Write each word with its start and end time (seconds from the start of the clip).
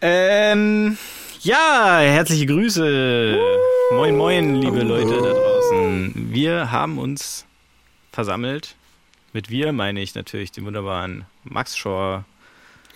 Ähm, 0.00 0.96
ja, 1.40 1.98
herzliche 1.98 2.46
Grüße. 2.46 3.38
Moin, 3.92 4.16
moin, 4.16 4.54
liebe 4.56 4.82
Leute 4.82 5.16
da 5.20 5.32
draußen. 5.32 6.32
Wir 6.32 6.70
haben 6.70 6.98
uns 6.98 7.46
versammelt. 8.12 8.76
Mit 9.32 9.50
wir 9.50 9.72
meine 9.72 10.00
ich 10.00 10.14
natürlich 10.14 10.52
den 10.52 10.64
wunderbaren 10.66 11.24
Max 11.44 11.76
Schor, 11.76 12.24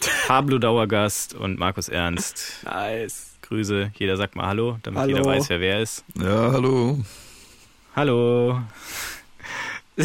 Pablo 0.26 0.58
Dauergast 0.58 1.34
und 1.34 1.58
Markus 1.58 1.88
Ernst. 1.88 2.62
Nice. 2.64 3.32
Grüße. 3.42 3.90
Jeder 3.98 4.16
sagt 4.16 4.36
mal 4.36 4.46
Hallo, 4.46 4.78
damit 4.82 5.00
Hallo. 5.00 5.16
jeder 5.16 5.24
weiß, 5.24 5.48
wer 5.50 5.60
wer 5.60 5.80
ist. 5.80 6.04
Ja, 6.14 6.52
hallo. 6.52 7.00
Hallo. 7.96 8.62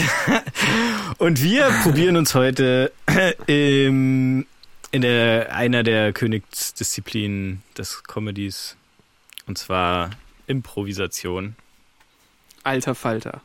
Und 1.18 1.42
wir 1.42 1.70
probieren 1.84 2.18
uns 2.18 2.36
heute 2.36 2.92
im, 3.48 4.46
in 4.92 5.02
der, 5.02 5.54
einer 5.56 5.84
der 5.84 6.14
Königsdisziplinen 6.14 7.62
des 7.78 8.04
Comedies. 8.04 8.76
Und 9.46 9.58
zwar 9.58 10.12
Improvisation. 10.48 11.56
Alter 12.64 12.96
Falter. 12.96 13.42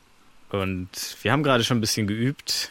Und 0.50 0.88
wir 1.23 1.33
haben 1.33 1.42
gerade 1.42 1.64
schon 1.64 1.78
ein 1.78 1.80
bisschen 1.80 2.06
geübt. 2.06 2.70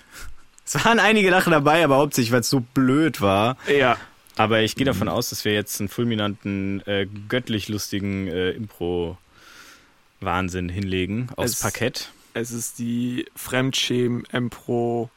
Es 0.66 0.84
waren 0.86 1.00
einige 1.00 1.30
Lachen 1.30 1.52
dabei, 1.52 1.84
aber 1.84 1.98
hauptsächlich, 1.98 2.32
weil 2.32 2.42
es 2.42 2.50
so 2.50 2.60
blöd 2.62 3.22
war. 3.22 3.58
Ja. 3.68 3.98
Aber 4.38 4.62
ich 4.62 4.76
gehe 4.76 4.86
davon 4.86 5.10
aus, 5.10 5.30
dass 5.30 5.44
wir 5.46 5.54
jetzt 5.54 5.80
einen 5.82 5.90
fulminanten, 5.90 6.82
äh, 6.88 7.06
göttlich 7.28 7.68
lustigen 7.68 8.28
äh, 8.28 8.52
Impro-Wahnsinn 8.52 10.70
hinlegen 10.70 11.30
aufs 11.36 11.54
Es- 11.54 11.60
Parkett. 11.60 12.12
Es 12.34 12.52
ist 12.52 12.80
die 12.80 13.26
Fremdschämen 13.36 14.24
Empro 14.32 15.10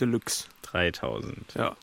Deluxe. 0.00 0.44
3000. 0.62 1.36
Ja. 1.56 1.76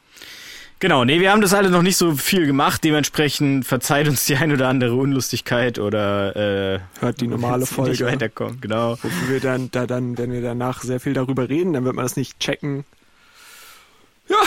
Genau, 0.81 1.05
nee, 1.05 1.19
wir 1.19 1.31
haben 1.31 1.41
das 1.41 1.53
alle 1.53 1.69
noch 1.69 1.83
nicht 1.83 1.95
so 1.95 2.15
viel 2.15 2.47
gemacht. 2.47 2.83
Dementsprechend 2.83 3.67
verzeiht 3.67 4.07
uns 4.07 4.25
die 4.25 4.35
ein 4.35 4.51
oder 4.51 4.67
andere 4.67 4.95
Unlustigkeit 4.95 5.77
oder 5.77 6.35
äh, 6.35 6.79
Hört 6.99 7.21
die 7.21 7.27
normale 7.27 7.61
wenn's 7.61 7.77
nicht 7.77 7.99
Folge. 7.99 8.05
weiterkommt. 8.07 8.63
Genau. 8.63 8.93
Wofür 8.93 9.29
wir 9.29 9.39
dann, 9.39 9.69
da 9.69 9.85
dann, 9.85 10.17
wenn 10.17 10.31
wir 10.31 10.41
danach 10.41 10.81
sehr 10.81 10.99
viel 10.99 11.13
darüber 11.13 11.47
reden, 11.49 11.73
dann 11.73 11.85
wird 11.85 11.95
man 11.95 12.03
das 12.05 12.15
nicht 12.15 12.39
checken. 12.39 12.83
Ja. 14.27 14.37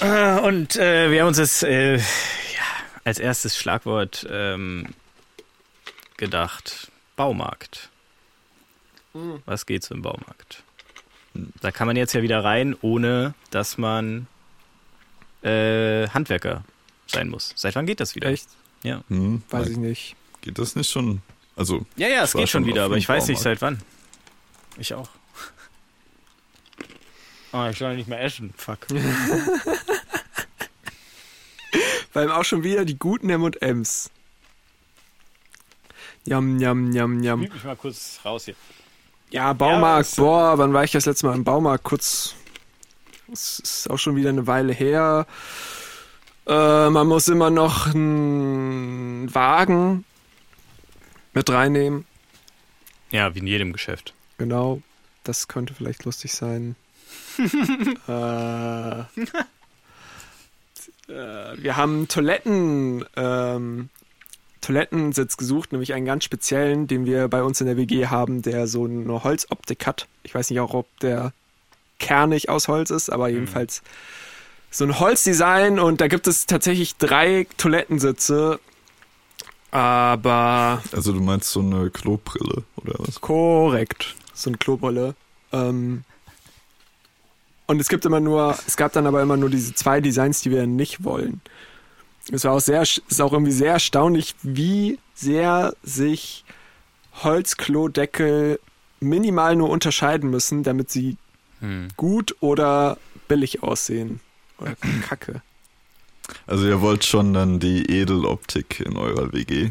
Äh, 0.00 0.40
Und 0.40 0.76
äh, 0.76 1.10
wir 1.10 1.20
haben 1.20 1.28
uns 1.28 1.36
das 1.36 1.62
äh, 1.62 1.98
als 3.10 3.18
erstes 3.18 3.56
Schlagwort 3.58 4.24
ähm, 4.30 4.86
gedacht. 6.16 6.92
Baumarkt. 7.16 7.88
Was 9.46 9.66
geht 9.66 9.82
so 9.82 9.96
im 9.96 10.02
Baumarkt? 10.02 10.62
Da 11.60 11.72
kann 11.72 11.88
man 11.88 11.96
jetzt 11.96 12.12
ja 12.12 12.22
wieder 12.22 12.44
rein, 12.44 12.76
ohne 12.82 13.34
dass 13.50 13.78
man 13.78 14.28
äh, 15.42 16.06
Handwerker 16.08 16.62
sein 17.08 17.28
muss. 17.28 17.52
Seit 17.56 17.74
wann 17.74 17.86
geht 17.86 17.98
das 17.98 18.14
wieder? 18.14 18.28
Echt? 18.28 18.46
Ja. 18.84 19.02
Hm, 19.08 19.42
Weiß 19.50 19.68
ich 19.68 19.76
nicht. 19.76 20.14
Geht 20.42 20.58
das 20.60 20.76
nicht 20.76 20.88
schon? 20.88 21.20
Also, 21.56 21.84
Ja, 21.96 22.06
ja, 22.06 22.22
es 22.22 22.32
geht 22.34 22.48
schon 22.48 22.64
wieder, 22.64 22.84
aber 22.84 22.96
ich 22.96 23.08
weiß 23.08 23.26
nicht 23.26 23.42
Baumarkt. 23.42 23.60
seit 23.60 23.62
wann. 23.62 23.82
Ich 24.78 24.94
auch. 24.94 25.08
Ah, 27.52 27.68
ich 27.70 27.78
soll 27.78 27.96
nicht 27.96 28.06
mehr 28.08 28.22
essen. 28.22 28.54
Fuck. 28.56 28.86
Weil 32.12 32.30
auch 32.30 32.44
schon 32.44 32.62
wieder 32.64 32.84
die 32.84 32.98
guten 32.98 33.30
M&M's. 33.30 34.10
Jam, 36.24 36.58
jam, 36.58 36.92
jam, 36.92 37.22
jam. 37.22 37.42
Schieb 37.42 37.54
mich 37.54 37.64
mal 37.64 37.76
kurz 37.76 38.20
raus 38.24 38.44
hier. 38.44 38.54
Ja, 39.30 39.52
Baumarkt, 39.52 40.08
das- 40.10 40.16
boah, 40.16 40.58
wann 40.58 40.72
war 40.72 40.84
ich 40.84 40.90
das 40.90 41.06
letzte 41.06 41.26
Mal 41.26 41.36
im 41.36 41.44
Baumarkt? 41.44 41.84
Kurz, 41.84 42.34
es 43.32 43.60
ist 43.60 43.90
auch 43.90 43.98
schon 43.98 44.16
wieder 44.16 44.28
eine 44.30 44.46
Weile 44.46 44.72
her. 44.72 45.26
Äh, 46.46 46.90
man 46.90 47.06
muss 47.06 47.28
immer 47.28 47.50
noch 47.50 47.86
einen 47.86 49.32
Wagen 49.34 50.04
mit 51.32 51.48
reinnehmen. 51.48 52.06
Ja, 53.12 53.34
wie 53.34 53.38
in 53.38 53.46
jedem 53.46 53.72
Geschäft. 53.72 54.14
Genau, 54.38 54.82
das 55.22 55.46
könnte 55.48 55.74
vielleicht 55.74 56.04
lustig 56.04 56.32
sein. 56.32 56.74
äh, 58.08 59.04
wir 61.10 61.76
haben 61.76 62.08
Toiletten, 62.08 63.04
ähm, 63.16 63.88
Toilettensitz 64.60 65.36
gesucht, 65.36 65.72
nämlich 65.72 65.94
einen 65.94 66.06
ganz 66.06 66.24
speziellen, 66.24 66.86
den 66.86 67.06
wir 67.06 67.28
bei 67.28 67.42
uns 67.42 67.60
in 67.60 67.66
der 67.66 67.76
WG 67.76 68.06
haben, 68.06 68.42
der 68.42 68.66
so 68.66 68.84
eine 68.84 69.24
Holzoptik 69.24 69.86
hat. 69.86 70.06
Ich 70.22 70.34
weiß 70.34 70.50
nicht 70.50 70.60
auch, 70.60 70.74
ob 70.74 70.86
der 71.00 71.32
kernig 71.98 72.48
aus 72.48 72.68
Holz 72.68 72.90
ist, 72.90 73.10
aber 73.10 73.28
jedenfalls 73.28 73.82
so 74.70 74.84
ein 74.84 74.98
Holzdesign 75.00 75.78
und 75.78 76.00
da 76.00 76.08
gibt 76.08 76.26
es 76.26 76.46
tatsächlich 76.46 76.96
drei 76.96 77.46
Toilettensitze. 77.56 78.60
Aber 79.70 80.82
also 80.92 81.12
du 81.12 81.20
meinst 81.20 81.50
so 81.50 81.60
eine 81.60 81.90
Klobrille 81.90 82.64
oder 82.76 82.94
was? 82.98 83.20
Korrekt. 83.20 84.14
So 84.34 84.50
eine 84.50 84.58
Klobrille. 84.58 85.14
Ähm, 85.52 86.04
und 87.70 87.80
es 87.80 87.88
gibt 87.88 88.04
immer 88.04 88.18
nur, 88.18 88.58
es 88.66 88.76
gab 88.76 88.92
dann 88.92 89.06
aber 89.06 89.22
immer 89.22 89.36
nur 89.36 89.48
diese 89.48 89.72
zwei 89.74 90.00
Designs, 90.00 90.40
die 90.40 90.50
wir 90.50 90.66
nicht 90.66 91.04
wollen. 91.04 91.40
Es 92.32 92.42
war 92.44 92.54
auch 92.54 92.60
sehr, 92.60 92.82
es 92.82 93.00
ist 93.08 93.20
auch 93.20 93.32
irgendwie 93.32 93.52
sehr 93.52 93.74
erstaunlich, 93.74 94.34
wie 94.42 94.98
sehr 95.14 95.72
sich 95.84 96.44
Holzklodeckel 97.22 98.58
minimal 98.98 99.54
nur 99.54 99.70
unterscheiden 99.70 100.30
müssen, 100.30 100.64
damit 100.64 100.90
sie 100.90 101.16
Hm. 101.60 101.86
gut 101.96 102.34
oder 102.40 102.98
billig 103.28 103.62
aussehen. 103.62 104.18
Oder 104.58 104.74
kacke. 105.08 105.42
Also 106.48 106.66
ihr 106.66 106.80
wollt 106.80 107.04
schon 107.04 107.32
dann 107.34 107.60
die 107.60 107.84
Edeloptik 107.88 108.80
in 108.80 108.96
eurer 108.96 109.32
WG 109.32 109.70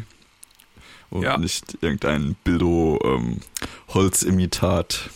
und 1.10 1.20
Ja. 1.22 1.36
nicht 1.36 1.76
irgendein 1.82 2.34
Billo-Holzimitat. 2.44 5.10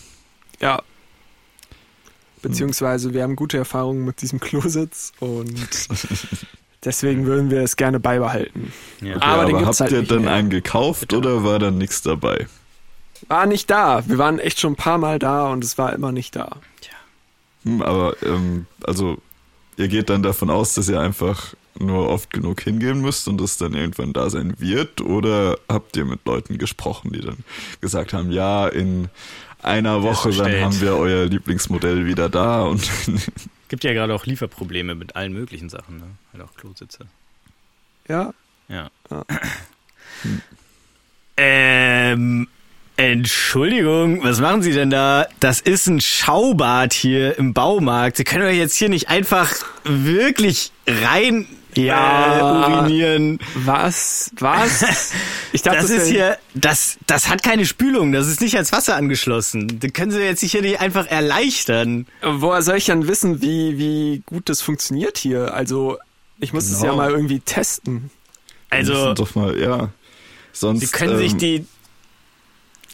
Ja. 0.60 0.82
Beziehungsweise 2.48 3.14
wir 3.14 3.22
haben 3.22 3.36
gute 3.36 3.56
Erfahrungen 3.56 4.04
mit 4.04 4.20
diesem 4.22 4.40
Klositz 4.40 5.12
und 5.20 5.54
deswegen 6.84 7.26
würden 7.26 7.50
wir 7.50 7.60
es 7.60 7.76
gerne 7.76 8.00
beibehalten. 8.00 8.72
Ja. 9.00 9.16
Ah. 9.20 9.34
Aber 9.34 9.46
den 9.46 9.58
gibt's 9.58 9.80
habt 9.80 9.92
halt 9.92 9.92
ihr 9.92 10.08
dann 10.08 10.22
mehr. 10.22 10.32
einen 10.32 10.50
gekauft 10.50 11.12
oder 11.12 11.44
war 11.44 11.58
dann 11.58 11.78
nichts 11.78 12.02
dabei? 12.02 12.46
War 13.28 13.46
nicht 13.46 13.70
da. 13.70 14.06
Wir 14.06 14.18
waren 14.18 14.38
echt 14.38 14.60
schon 14.60 14.72
ein 14.72 14.76
paar 14.76 14.98
Mal 14.98 15.18
da 15.18 15.50
und 15.50 15.64
es 15.64 15.78
war 15.78 15.92
immer 15.92 16.12
nicht 16.12 16.36
da. 16.36 16.58
Hm, 17.64 17.82
aber 17.82 18.14
ähm, 18.22 18.66
also 18.84 19.18
ihr 19.76 19.88
geht 19.88 20.10
dann 20.10 20.22
davon 20.22 20.50
aus, 20.50 20.74
dass 20.74 20.88
ihr 20.88 21.00
einfach 21.00 21.54
nur 21.78 22.08
oft 22.08 22.30
genug 22.32 22.60
hingehen 22.60 23.00
müsst 23.00 23.26
und 23.26 23.40
es 23.40 23.56
dann 23.56 23.74
irgendwann 23.74 24.12
da 24.12 24.30
sein 24.30 24.54
wird? 24.58 25.00
Oder 25.00 25.58
habt 25.68 25.96
ihr 25.96 26.04
mit 26.04 26.24
Leuten 26.24 26.58
gesprochen, 26.58 27.12
die 27.12 27.20
dann 27.20 27.38
gesagt 27.80 28.12
haben, 28.12 28.30
ja, 28.30 28.68
in 28.68 29.08
einer 29.64 30.02
Woche 30.02 30.30
dann 30.30 30.60
haben 30.60 30.80
wir 30.80 30.96
euer 30.96 31.26
Lieblingsmodell 31.26 32.06
wieder 32.06 32.28
da 32.28 32.62
und 32.62 32.88
Gibt 33.68 33.82
ja 33.82 33.92
gerade 33.92 34.14
auch 34.14 34.26
Lieferprobleme 34.26 34.94
mit 34.94 35.16
allen 35.16 35.32
möglichen 35.32 35.68
Sachen, 35.68 35.96
ne? 35.96 36.04
Halt 36.32 36.44
auch 36.44 36.54
Klositze. 36.54 37.06
Ja. 38.08 38.32
Ja. 38.68 38.90
Ja. 39.10 39.24
Ähm, 41.36 42.46
Entschuldigung, 42.96 44.22
was 44.22 44.40
machen 44.40 44.62
Sie 44.62 44.72
denn 44.72 44.90
da? 44.90 45.26
Das 45.40 45.60
ist 45.60 45.88
ein 45.88 46.00
Schaubad 46.00 46.92
hier 46.92 47.36
im 47.38 47.52
Baumarkt. 47.52 48.16
Sie 48.16 48.22
können 48.22 48.44
doch 48.44 48.52
jetzt 48.54 48.76
hier 48.76 48.88
nicht 48.88 49.08
einfach 49.08 49.52
wirklich 49.82 50.70
rein 50.86 51.48
Ja. 51.76 52.38
äh, 52.38 52.72
urinieren. 52.82 53.38
Was? 53.54 54.30
Was? 54.38 55.12
Ich 55.52 55.62
dachte, 55.62 55.82
Das 55.82 55.90
ist 55.90 56.06
wär- 56.06 56.12
hier, 56.12 56.38
das, 56.54 56.98
das 57.06 57.28
hat 57.28 57.44
keine 57.44 57.64
Spülung, 57.64 58.10
das 58.10 58.26
ist 58.26 58.40
nicht 58.40 58.56
ans 58.56 58.72
Wasser 58.72 58.96
angeschlossen. 58.96 59.78
Das 59.78 59.92
können 59.92 60.10
Sie 60.10 60.18
jetzt 60.20 60.40
hier 60.42 60.62
nicht 60.62 60.80
einfach 60.80 61.06
erleichtern. 61.06 62.06
Woher 62.22 62.60
soll 62.62 62.76
ich 62.78 62.86
dann 62.86 63.06
wissen, 63.06 63.40
wie, 63.40 63.78
wie 63.78 64.22
gut 64.26 64.48
das 64.48 64.60
funktioniert 64.60 65.16
hier? 65.16 65.54
Also, 65.54 65.98
ich 66.40 66.52
muss 66.52 66.64
es 66.68 66.80
Genau. 66.80 66.86
ja 66.94 66.96
mal 66.96 67.10
irgendwie 67.12 67.38
testen. 67.38 68.10
Also, 68.68 69.14
doch 69.14 69.36
mal, 69.36 69.56
ja. 69.56 69.90
Sonst, 70.52 70.80
Sie 70.80 70.86
können 70.88 71.18
sich 71.18 71.32
ähm, 71.34 71.38
die, 71.38 71.66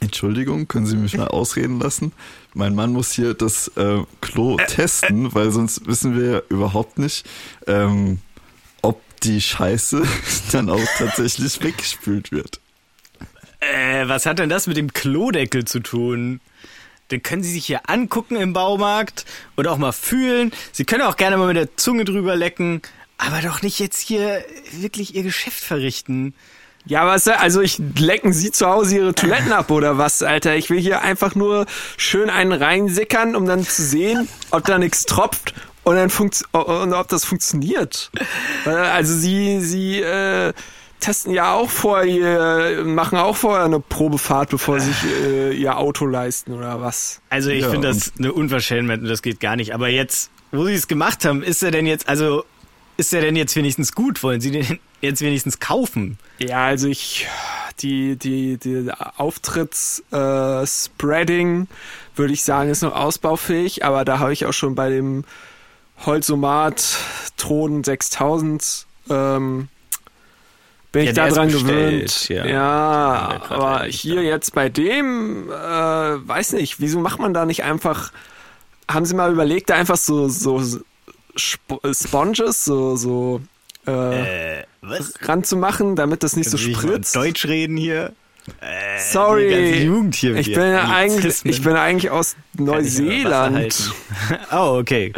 Entschuldigung, 0.01 0.69
können 0.69 0.87
Sie 0.87 0.97
mich 0.97 1.17
mal 1.17 1.29
ausreden 1.29 1.79
lassen? 1.81 2.13
Mein 2.55 2.75
Mann 2.75 2.93
muss 2.93 3.13
hier 3.13 3.35
das 3.35 3.69
äh, 3.77 3.99
Klo 4.21 4.57
testen, 4.67 5.35
weil 5.35 5.51
sonst 5.51 5.87
wissen 5.87 6.19
wir 6.19 6.45
überhaupt 6.49 6.99
nicht, 6.99 7.27
ähm, 7.67 8.19
die 9.23 9.41
Scheiße 9.41 10.03
dann 10.53 10.71
auch 10.71 10.87
tatsächlich 10.99 11.63
weggespült 11.63 12.33
wird. 12.33 12.61
Äh, 13.61 14.09
was 14.09 14.27
hat 14.27 14.39
denn 14.39 14.49
das 14.49 14.67
mit 14.67 14.77
dem 14.77 14.93
Klodeckel 14.93 15.65
zu 15.65 15.81
tun? 15.81 16.41
Den 17.11 17.23
können 17.23 17.43
Sie 17.43 17.53
sich 17.53 17.67
hier 17.67 17.91
angucken 17.91 18.37
im 18.37 18.53
Baumarkt 18.53 19.27
und 19.57 19.67
auch 19.67 19.79
mal 19.79 19.93
fühlen. 19.93 20.53
Sie 20.73 20.85
können 20.85 21.03
auch 21.03 21.17
gerne 21.17 21.37
mal 21.37 21.49
mit 21.49 21.57
der 21.57 21.77
Zunge 21.77 22.05
drüber 22.05 22.37
lecken, 22.37 22.83
aber 23.19 23.43
doch 23.43 23.63
nicht 23.63 23.79
jetzt 23.81 24.01
hier 24.01 24.45
wirklich 24.73 25.15
Ihr 25.15 25.25
Geschäft 25.25 25.63
verrichten. 25.63 26.35
Ja, 26.87 27.07
was, 27.07 27.29
also 27.29 27.61
ich 27.61 27.79
lecken 27.99 28.33
Sie 28.33 28.53
zu 28.53 28.67
Hause 28.67 28.97
Ihre 28.97 29.15
Toiletten 29.15 29.53
ab 29.53 29.71
oder 29.71 29.99
was, 29.99 30.23
Alter? 30.23 30.57
Ich 30.57 30.71
will 30.71 30.81
hier 30.81 31.03
einfach 31.03 31.35
nur 31.35 31.67
schön 31.99 32.31
einen 32.31 32.53
reinsickern, 32.53 33.37
um 33.37 33.45
dann 33.45 33.65
zu 33.65 33.83
sehen, 33.83 34.29
ob 34.51 34.65
da 34.65 34.79
nichts 34.79 35.05
tropft 35.05 35.53
und 35.91 35.97
dann 35.97 36.11
funkt 36.11 36.43
und 36.53 36.93
ob 36.95 37.09
das 37.09 37.25
funktioniert. 37.25 38.11
Äh, 38.65 38.71
Also 38.71 39.15
Sie, 39.15 39.61
Sie 39.61 40.01
äh, 40.01 40.53
testen 41.01 41.33
ja 41.33 41.55
auch 41.55 41.71
vorher, 41.71 42.85
machen 42.85 43.19
auch 43.19 43.37
vorher 43.37 43.65
eine 43.65 43.81
Probefahrt, 43.81 44.51
bevor 44.51 44.81
Sie 44.81 44.93
sich 44.93 45.11
äh, 45.27 45.53
Ihr 45.53 45.77
Auto 45.77 46.07
leisten 46.07 46.53
oder 46.53 46.81
was? 46.81 47.21
Also 47.29 47.51
ich 47.51 47.63
Ja, 47.63 47.71
finde 47.71 47.89
das 47.89 48.13
eine 48.19 48.33
Unverschämtheit 48.33 49.01
und 49.01 49.09
das 49.09 49.23
geht 49.23 49.41
gar 49.41 49.57
nicht. 49.57 49.75
Aber 49.75 49.89
jetzt, 49.89 50.31
wo 50.53 50.67
sie 50.67 50.75
es 50.75 50.89
gemacht 50.89 51.25
haben, 51.25 51.43
ist 51.43 51.63
er 51.63 51.71
denn 51.71 51.87
jetzt, 51.87 52.09
also 52.09 52.45
ist 52.97 53.15
er 53.15 53.23
denn 53.23 53.35
jetzt 53.35 53.57
wenigstens 53.57 53.93
gut? 53.93 54.23
Wollen 54.23 54.41
sie 54.41 54.51
den 54.51 54.79
jetzt 55.01 55.23
wenigstens 55.23 55.59
kaufen? 55.59 56.19
Ja, 56.39 56.67
also 56.67 56.87
ich 56.87 57.27
die 57.81 58.17
die 58.17 58.59
die 58.59 58.91
Auftritts 59.17 60.05
äh, 60.13 60.17
würde 60.17 62.33
ich 62.33 62.45
sagen 62.45 62.71
ist 62.71 62.83
noch 62.83 62.95
ausbaufähig, 62.95 63.85
aber 63.85 64.05
da 64.05 64.19
habe 64.19 64.33
ich 64.33 64.45
auch 64.45 64.53
schon 64.53 64.75
bei 64.75 64.91
dem 64.91 65.25
Holzomat 66.07 66.83
Thron 67.37 67.85
6000 67.85 68.87
ähm, 69.11 69.69
bin 70.93 71.05
Ja, 71.05 71.27
ich 71.29 71.35
dran 71.35 71.49
gewöhnt. 71.51 72.29
ja. 72.29 72.47
Ja, 72.47 73.43
aber 73.49 73.85
hier 73.85 74.17
da. 74.17 74.21
jetzt 74.23 74.55
bei 74.55 74.69
dem 74.69 75.49
äh, 75.51 75.53
weiß 75.53 76.53
nicht, 76.55 76.81
wieso 76.81 77.01
macht 77.01 77.21
man 77.21 77.33
da 77.35 77.45
nicht 77.47 77.63
einfach 77.65 78.13
haben 78.91 79.05
Sie 79.05 79.15
mal 79.15 79.33
überlegt, 79.33 79.71
da 79.71 79.75
einfach 79.75 79.97
so 79.97 80.29
so 80.29 80.59
Sp 81.39 81.79
Sponges 81.93 82.65
so 82.65 82.97
so 82.97 83.41
äh, 83.87 84.61
Äh, 84.61 84.65
ranzumachen, 85.23 85.95
damit 85.97 86.23
das 86.25 86.35
nicht 86.37 86.51
so 86.51 86.57
ich 86.57 86.73
mal 86.73 86.81
spritzt. 86.83 87.15
Deutsch 87.15 87.47
reden 87.47 87.77
hier? 87.77 88.13
Äh, 88.61 88.99
Sorry. 88.99 89.89
Hier. 90.15 90.35
Ich 90.37 90.53
bin, 90.53 90.73
ja 90.73 90.89
eigentlich, 90.89 91.45
ich 91.45 91.63
bin 91.63 91.77
eigentlich 91.77 92.11
aus 92.11 92.35
Kann 92.57 92.65
Neuseeland. 92.67 93.93
Oh, 94.51 94.79
okay. 94.81 95.13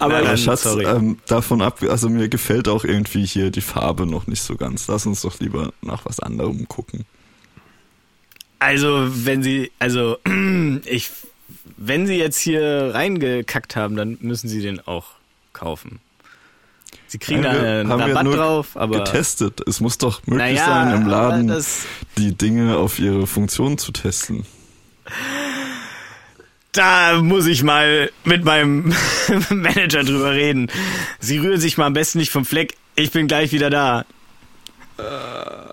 Aber 0.00 0.14
Nein, 0.14 0.24
nein, 0.24 0.38
Schatz, 0.38 0.64
ähm, 0.66 1.18
davon 1.26 1.60
ab, 1.62 1.82
also 1.82 2.08
mir 2.08 2.28
gefällt 2.28 2.68
auch 2.68 2.84
irgendwie 2.84 3.24
hier 3.26 3.50
die 3.50 3.60
Farbe 3.60 4.06
noch 4.06 4.26
nicht 4.26 4.42
so 4.42 4.56
ganz. 4.56 4.88
Lass 4.88 5.06
uns 5.06 5.20
doch 5.20 5.38
lieber 5.40 5.72
nach 5.82 6.04
was 6.06 6.20
anderem 6.20 6.66
gucken. 6.68 7.04
Also, 8.58 9.06
wenn 9.26 9.42
sie, 9.42 9.70
also, 9.78 10.18
ich, 10.84 11.10
wenn 11.76 12.06
sie 12.06 12.16
jetzt 12.16 12.38
hier 12.40 12.90
reingekackt 12.94 13.76
haben, 13.76 13.96
dann 13.96 14.18
müssen 14.20 14.48
sie 14.48 14.60
den 14.62 14.80
auch 14.86 15.06
kaufen. 15.52 16.00
Sie 17.06 17.18
kriegen 17.18 17.42
Ja, 17.42 17.52
da 17.52 17.62
wir- 17.62 17.68
einen 17.80 17.90
haben 17.90 17.98
wir 18.00 18.06
Rabatt 18.08 18.24
nur 18.24 18.36
drauf, 18.36 18.76
aber. 18.76 18.98
Getestet. 18.98 19.60
Es 19.66 19.80
muss 19.80 19.98
doch 19.98 20.20
möglich 20.26 20.58
naja, 20.58 20.66
sein, 20.66 21.02
im 21.02 21.08
Laden 21.08 21.64
die 22.18 22.34
Dinge 22.34 22.76
auf 22.76 22.98
ihre 22.98 23.26
Funktion 23.26 23.78
zu 23.78 23.92
testen. 23.92 24.44
da 26.72 27.20
muss 27.20 27.46
ich 27.46 27.62
mal 27.62 28.10
mit 28.24 28.44
meinem 28.44 28.94
Manager 29.50 30.04
drüber 30.04 30.32
reden. 30.32 30.70
Sie 31.18 31.38
rühren 31.38 31.60
sich 31.60 31.78
mal 31.78 31.86
am 31.86 31.92
besten 31.94 32.18
nicht 32.18 32.30
vom 32.30 32.44
Fleck. 32.44 32.76
Ich 32.96 33.10
bin 33.10 33.26
gleich 33.26 33.52
wieder 33.52 33.70
da. 33.70 34.04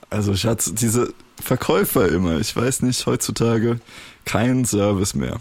Also 0.09 0.35
Schatz, 0.35 0.73
diese 0.73 1.13
Verkäufer 1.41 2.07
immer, 2.09 2.39
ich 2.39 2.55
weiß 2.55 2.81
nicht, 2.81 3.05
heutzutage 3.05 3.79
kein 4.25 4.65
Service 4.65 5.13
mehr. 5.13 5.39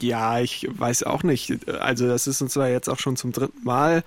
ja, 0.00 0.40
ich 0.40 0.68
weiß 0.70 1.02
auch 1.04 1.22
nicht. 1.22 1.68
Also 1.68 2.06
das 2.06 2.26
ist 2.26 2.40
uns 2.42 2.52
zwar 2.52 2.68
jetzt 2.68 2.88
auch 2.88 2.98
schon 2.98 3.16
zum 3.16 3.32
dritten 3.32 3.64
Mal 3.64 4.04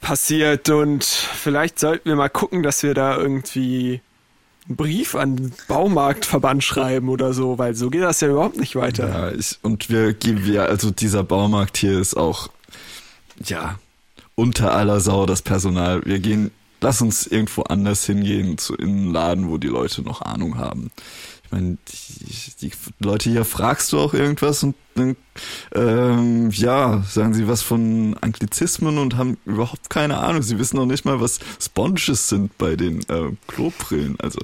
passiert 0.00 0.68
und 0.68 1.04
vielleicht 1.04 1.78
sollten 1.78 2.08
wir 2.08 2.16
mal 2.16 2.28
gucken, 2.28 2.62
dass 2.62 2.82
wir 2.82 2.94
da 2.94 3.16
irgendwie 3.16 4.00
einen 4.68 4.76
Brief 4.76 5.14
an 5.14 5.36
den 5.36 5.52
Baumarktverband 5.68 6.62
schreiben 6.62 7.08
oder 7.08 7.32
so, 7.32 7.58
weil 7.58 7.74
so 7.74 7.90
geht 7.90 8.02
das 8.02 8.20
ja 8.20 8.28
überhaupt 8.28 8.58
nicht 8.58 8.76
weiter. 8.76 9.08
Ja, 9.08 9.30
ich, 9.30 9.58
und 9.62 9.88
wir 9.90 10.12
geben 10.12 10.50
ja, 10.52 10.64
also 10.64 10.90
dieser 10.90 11.22
Baumarkt 11.22 11.76
hier 11.76 11.98
ist 11.98 12.16
auch, 12.16 12.48
ja, 13.44 13.78
unter 14.34 14.72
aller 14.72 15.00
Sau 15.00 15.26
das 15.26 15.42
Personal. 15.42 16.04
Wir 16.04 16.18
gehen, 16.18 16.50
lass 16.80 17.00
uns 17.00 17.26
irgendwo 17.26 17.62
anders 17.62 18.04
hingehen, 18.04 18.58
zu 18.58 18.74
in 18.74 18.88
einen 18.88 19.12
Laden, 19.12 19.48
wo 19.48 19.58
die 19.58 19.68
Leute 19.68 20.02
noch 20.02 20.22
Ahnung 20.22 20.58
haben. 20.58 20.90
Ich 21.46 21.52
meine, 21.52 21.78
die, 21.88 22.50
die 22.60 22.72
Leute 22.98 23.30
hier 23.30 23.44
fragst 23.44 23.92
du 23.92 24.00
auch 24.00 24.14
irgendwas 24.14 24.64
und 24.64 24.74
dann, 24.96 25.16
ähm, 25.74 26.50
ja, 26.50 27.04
sagen 27.08 27.34
sie 27.34 27.46
was 27.46 27.62
von 27.62 28.16
Anglizismen 28.20 28.98
und 28.98 29.16
haben 29.16 29.36
überhaupt 29.44 29.88
keine 29.88 30.18
Ahnung. 30.18 30.42
Sie 30.42 30.58
wissen 30.58 30.76
noch 30.76 30.86
nicht 30.86 31.04
mal, 31.04 31.20
was 31.20 31.38
Sponges 31.60 32.28
sind 32.28 32.58
bei 32.58 32.74
den 32.74 33.00
äh, 33.08 33.30
Klobrillen. 33.46 34.18
Also, 34.18 34.40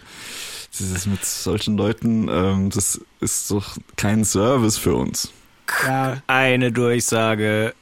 dieses 0.78 1.06
mit 1.06 1.25
solchen 1.25 1.76
Leuten, 1.76 2.28
ähm, 2.28 2.70
das 2.70 3.00
ist 3.20 3.50
doch 3.50 3.76
kein 3.96 4.25
Service 4.25 4.78
für 4.78 4.94
uns. 4.94 5.32
Ja, 5.84 6.22
Eine 6.28 6.70
Durchsage. 6.70 7.75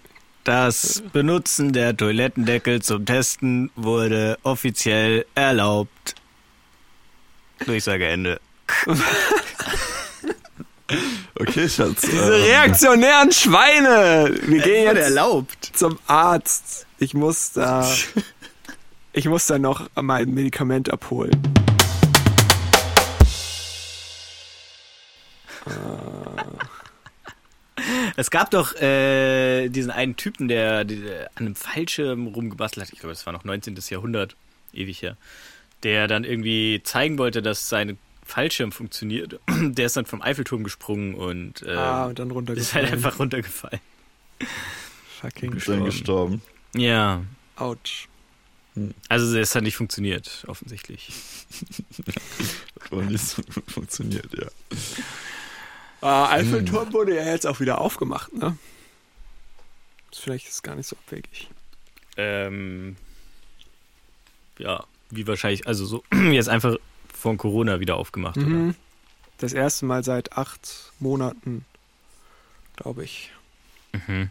Das 0.45 1.03
Benutzen 1.13 1.75
der 1.75 1.95
Toilettendeckel 1.95 2.81
zum 2.81 3.05
Testen 3.05 3.71
wurde 3.77 4.39
offiziell 4.45 5.27
erlaubt. 5.35 6.15
Durchsage 7.67 8.09
Ende. 8.09 8.41
Okay, 11.39 11.69
Schatz. 11.69 12.01
diese 12.03 12.17
ähm, 12.17 12.43
reaktionären 12.43 13.33
Schweine! 13.33 14.35
Wir 14.43 14.61
gehen 14.61 14.85
jetzt 14.85 15.05
erlaubt. 15.05 15.71
zum 15.73 15.99
Arzt. 16.07 16.87
Ich 16.99 17.15
muss 17.15 17.53
da. 17.53 17.89
Ich 19.13 19.27
muss 19.27 19.49
da 19.49 19.59
noch 19.59 19.89
mein 19.97 20.33
Medikament 20.33 20.89
abholen. 20.89 21.33
Es 28.17 28.31
gab 28.31 28.53
doch 28.53 28.75
äh, 28.77 29.69
diesen 29.69 29.91
einen 29.91 30.15
Typen, 30.17 30.47
der, 30.47 30.85
der 30.85 31.31
an 31.35 31.47
einem 31.47 31.55
Fallschirm 31.57 32.29
rumgebastelt 32.29 32.87
hat. 32.87 32.93
Ich 32.93 33.01
glaube, 33.01 33.13
das 33.13 33.27
war 33.27 33.33
noch 33.33 33.43
19. 33.43 33.77
Jahrhundert, 33.89 34.37
ewig 34.73 35.03
her. 35.03 35.17
Der 35.83 36.07
dann 36.07 36.23
irgendwie 36.23 36.81
zeigen 36.85 37.19
wollte, 37.19 37.43
dass 37.43 37.69
sein 37.69 37.99
Fallschirm 38.31 38.73
funktioniert. 38.73 39.41
Der 39.49 39.87
ist 39.87 39.97
dann 39.97 40.07
vom 40.07 40.23
Eiffelturm 40.23 40.65
gesprungen 40.65 41.15
und 41.15 41.63
äh, 41.63 41.73
ah, 41.73 42.07
und 42.07 42.19
dann 42.19 42.31
ist 42.31 42.35
runtergefallen. 42.37 42.87
halt 42.87 42.95
einfach 42.95 43.19
runtergefallen. 43.19 43.81
Fucking 45.21 45.53
ist 45.53 45.69
dann 45.69 45.85
gestorben. 45.85 46.43
Ja. 46.75 47.23
Autsch. 47.57 48.09
Also 49.09 49.37
es 49.37 49.55
hat 49.55 49.65
nicht 49.65 49.77
funktioniert, 49.77 50.45
offensichtlich. 50.47 51.11
Wohl 52.91 53.05
nicht 53.07 53.25
so 53.25 53.43
gut 53.43 53.71
funktioniert, 53.71 54.29
ja. 54.33 54.47
Ah, 56.01 56.31
Eiffelturm 56.31 56.93
wurde 56.93 57.17
ja 57.17 57.25
jetzt 57.25 57.47
auch 57.47 57.61
wieder 57.61 57.81
aufgemacht, 57.81 58.33
ne? 58.33 58.57
Vielleicht 60.13 60.47
ist 60.47 60.55
es 60.55 60.63
gar 60.63 60.77
nicht 60.77 60.87
so 60.87 60.97
abwegig. 60.97 61.49
Ähm, 62.17 62.97
ja, 64.59 64.85
wie 65.11 65.27
wahrscheinlich, 65.27 65.67
also 65.67 65.85
so 65.85 66.05
jetzt 66.31 66.49
einfach 66.49 66.77
von 67.21 67.37
Corona 67.37 67.81
wieder 67.81 67.97
aufgemacht, 67.97 68.37
oder? 68.39 68.47
Mhm. 68.47 68.75
Das 69.39 69.53
erste 69.53 69.87
Mal 69.87 70.05
seit 70.05 70.37
acht 70.37 70.93
Monaten, 70.99 71.65
glaube 72.77 73.05
ich, 73.05 73.31
Mhm. 73.93 74.31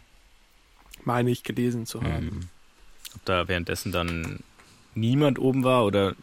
meine 1.04 1.30
ich 1.30 1.42
gelesen 1.42 1.86
zu 1.86 2.02
haben. 2.02 2.26
Mhm. 2.26 2.40
Ob 3.16 3.24
da 3.24 3.48
währenddessen 3.48 3.92
dann 3.92 4.40
niemand 4.94 5.38
oben 5.38 5.64
war 5.64 5.84
oder 5.84 6.14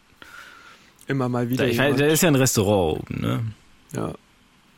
Immer 1.07 1.29
mal 1.29 1.45
da, 1.45 1.49
wieder. 1.51 1.65
ich 1.67 1.77
weiß, 1.77 1.85
jemand. 1.85 1.99
da 2.01 2.05
ist 2.07 2.21
ja 2.21 2.27
ein 2.29 2.35
Restaurant 2.35 2.99
oben, 3.01 3.21
ne? 3.21 3.43
ja. 3.93 4.13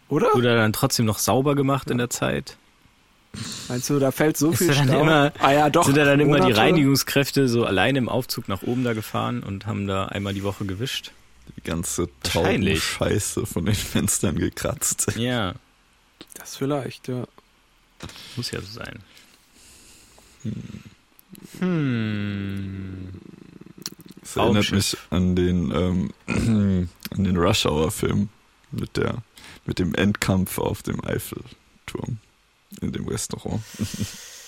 Oder? 0.10 0.34
Oder 0.36 0.56
dann 0.56 0.74
trotzdem 0.74 1.06
noch 1.06 1.20
sauber 1.20 1.54
gemacht 1.56 1.92
in 1.92 2.00
der 2.00 2.10
Zeit. 2.10 2.58
Meinst 3.68 3.88
du, 3.92 4.00
da 4.00 4.10
fällt 4.10 4.38
so 4.38 4.50
Ist 4.50 4.58
viel 4.58 4.68
da 4.70 4.74
dann 4.74 4.88
Stau? 4.88 5.02
immer- 5.02 5.32
ah 5.38 5.52
ja, 5.52 5.70
doch. 5.70 5.86
Sind 5.86 5.98
da 5.98 6.04
dann 6.06 6.20
immer 6.20 6.38
die 6.38 6.42
Monate? 6.42 6.58
Reinigungskräfte 6.62 7.48
so 7.48 7.64
alleine 7.64 8.00
im 8.00 8.10
Aufzug 8.10 8.48
nach 8.48 8.64
oben 8.64 8.84
da 8.84 8.94
gefahren 8.94 9.44
und 9.44 9.68
haben 9.68 9.86
da 9.86 10.06
einmal 10.06 10.34
die 10.34 10.42
Woche 10.44 10.66
gewischt? 10.66 11.12
Die 11.56 11.62
ganze 11.62 12.08
Wahrscheinlich. 12.24 12.84
Scheiße 12.84 13.46
von 13.46 13.66
den 13.66 13.76
Fenstern 13.76 14.38
gekratzt. 14.38 15.14
Ja, 15.18 15.56
Das 16.36 16.56
vielleicht, 16.56 17.08
ja. 17.08 17.26
muss 18.36 18.52
ja 18.52 18.62
so 18.62 18.68
sein. 18.68 19.00
Hm. 21.60 23.10
Das 24.22 24.36
erinnert 24.36 24.72
mich 24.72 24.98
an 25.10 25.36
den, 25.36 25.72
ähm, 25.72 26.14
an 27.12 27.24
den 27.24 27.38
Rush 27.38 27.66
Hour 27.66 27.92
Film 27.92 28.30
mit 28.72 28.96
der, 28.98 29.24
mit 29.66 29.80
dem 29.80 29.96
Endkampf 29.96 30.60
auf 30.60 30.84
dem 30.84 31.04
Eiffelturm 31.04 32.20
in 32.82 32.92
dem 32.92 33.08
Restaurant. 33.08 33.62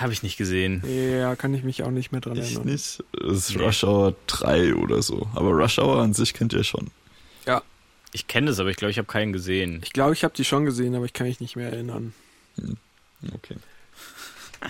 Habe 0.00 0.12
ich 0.12 0.22
nicht 0.22 0.36
gesehen. 0.36 0.82
Ja, 0.86 1.34
kann 1.36 1.52
ich 1.54 1.62
mich 1.64 1.82
auch 1.82 1.90
nicht 1.90 2.12
mehr 2.12 2.20
dran 2.20 2.36
Ich 2.36 2.54
erinnern. 2.54 2.66
nicht. 2.66 3.02
Das 3.12 3.36
ist 3.48 3.56
Nee. 3.56 3.64
Rush 3.64 3.82
Hour 3.84 4.14
3 4.28 4.74
oder 4.74 5.02
so. 5.02 5.28
Aber 5.34 5.50
Rush 5.50 5.78
Hour 5.78 6.00
an 6.02 6.14
sich 6.14 6.34
kennt 6.34 6.52
ihr 6.52 6.64
schon. 6.64 6.90
Ich 8.14 8.26
kenne 8.26 8.46
das, 8.46 8.58
aber 8.58 8.70
ich 8.70 8.78
glaube, 8.78 8.90
ich 8.90 8.96
habe 8.96 9.06
keinen 9.06 9.34
gesehen. 9.34 9.80
Ich 9.84 9.92
glaube, 9.92 10.14
ich 10.14 10.24
habe 10.24 10.32
die 10.34 10.46
schon 10.46 10.64
gesehen, 10.64 10.94
aber 10.94 11.04
ich 11.04 11.12
kann 11.12 11.26
mich 11.26 11.40
nicht 11.40 11.56
mehr 11.56 11.70
erinnern. 11.70 12.14
Okay. 13.34 13.56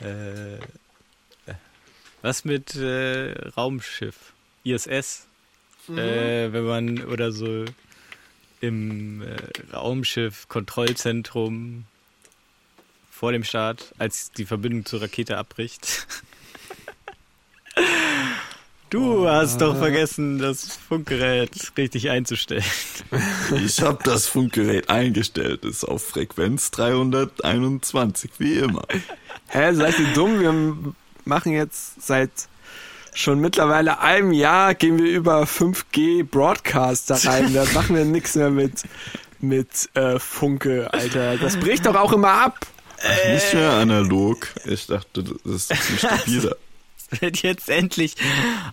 Äh, 0.00 0.58
Was 2.22 2.44
mit 2.44 2.74
äh, 2.74 3.32
Raumschiff? 3.50 4.32
ISS? 4.64 5.26
Äh, 5.88 6.52
wenn 6.52 6.64
man 6.64 7.04
oder 7.04 7.30
so 7.32 7.64
im 8.60 9.22
äh, 9.22 9.36
Raumschiff 9.74 10.48
Kontrollzentrum 10.48 11.84
vor 13.24 13.32
dem 13.32 13.42
Start, 13.42 13.94
als 13.96 14.32
die 14.32 14.44
Verbindung 14.44 14.84
zur 14.84 15.00
Rakete 15.00 15.38
abbricht. 15.38 16.06
Du 18.90 19.28
hast 19.28 19.60
doch 19.60 19.76
vergessen, 19.76 20.38
das 20.38 20.76
Funkgerät 20.76 21.50
richtig 21.76 22.10
einzustellen. 22.10 22.62
Ich 23.64 23.82
habe 23.82 23.98
das 24.04 24.28
Funkgerät 24.28 24.88
eingestellt, 24.88 25.64
ist 25.64 25.82
auf 25.82 26.04
Frequenz 26.06 26.70
321, 26.70 28.30
wie 28.38 28.58
immer. 28.58 28.86
Hä, 29.48 29.74
seid 29.74 29.98
ihr 29.98 30.12
dumm? 30.12 30.38
Wir 30.38 30.94
machen 31.24 31.50
jetzt 31.50 32.06
seit 32.06 32.30
schon 33.14 33.40
mittlerweile 33.40 33.98
einem 33.98 34.32
Jahr 34.32 34.76
gehen 34.76 34.98
wir 34.98 35.10
über 35.10 35.42
5G 35.42 36.22
Broadcast 36.22 37.10
da 37.10 37.16
rein. 37.16 37.52
Da 37.52 37.64
machen 37.74 37.96
wir 37.96 38.04
nichts 38.04 38.36
mehr 38.36 38.50
mit, 38.50 38.84
mit 39.40 39.88
äh, 39.94 40.20
Funke, 40.20 40.92
Alter. 40.92 41.36
Das 41.38 41.56
bricht 41.56 41.86
doch 41.86 41.96
auch 41.96 42.12
immer 42.12 42.30
ab. 42.30 42.64
Ach, 43.06 43.32
nicht 43.32 43.54
mehr 43.54 43.72
analog. 43.72 44.48
Ich 44.64 44.86
dachte, 44.86 45.22
das 45.22 45.54
ist 45.54 45.74
viel 45.74 45.98
stabiler. 45.98 46.56
wird 47.20 47.42
jetzt 47.42 47.68
endlich 47.68 48.16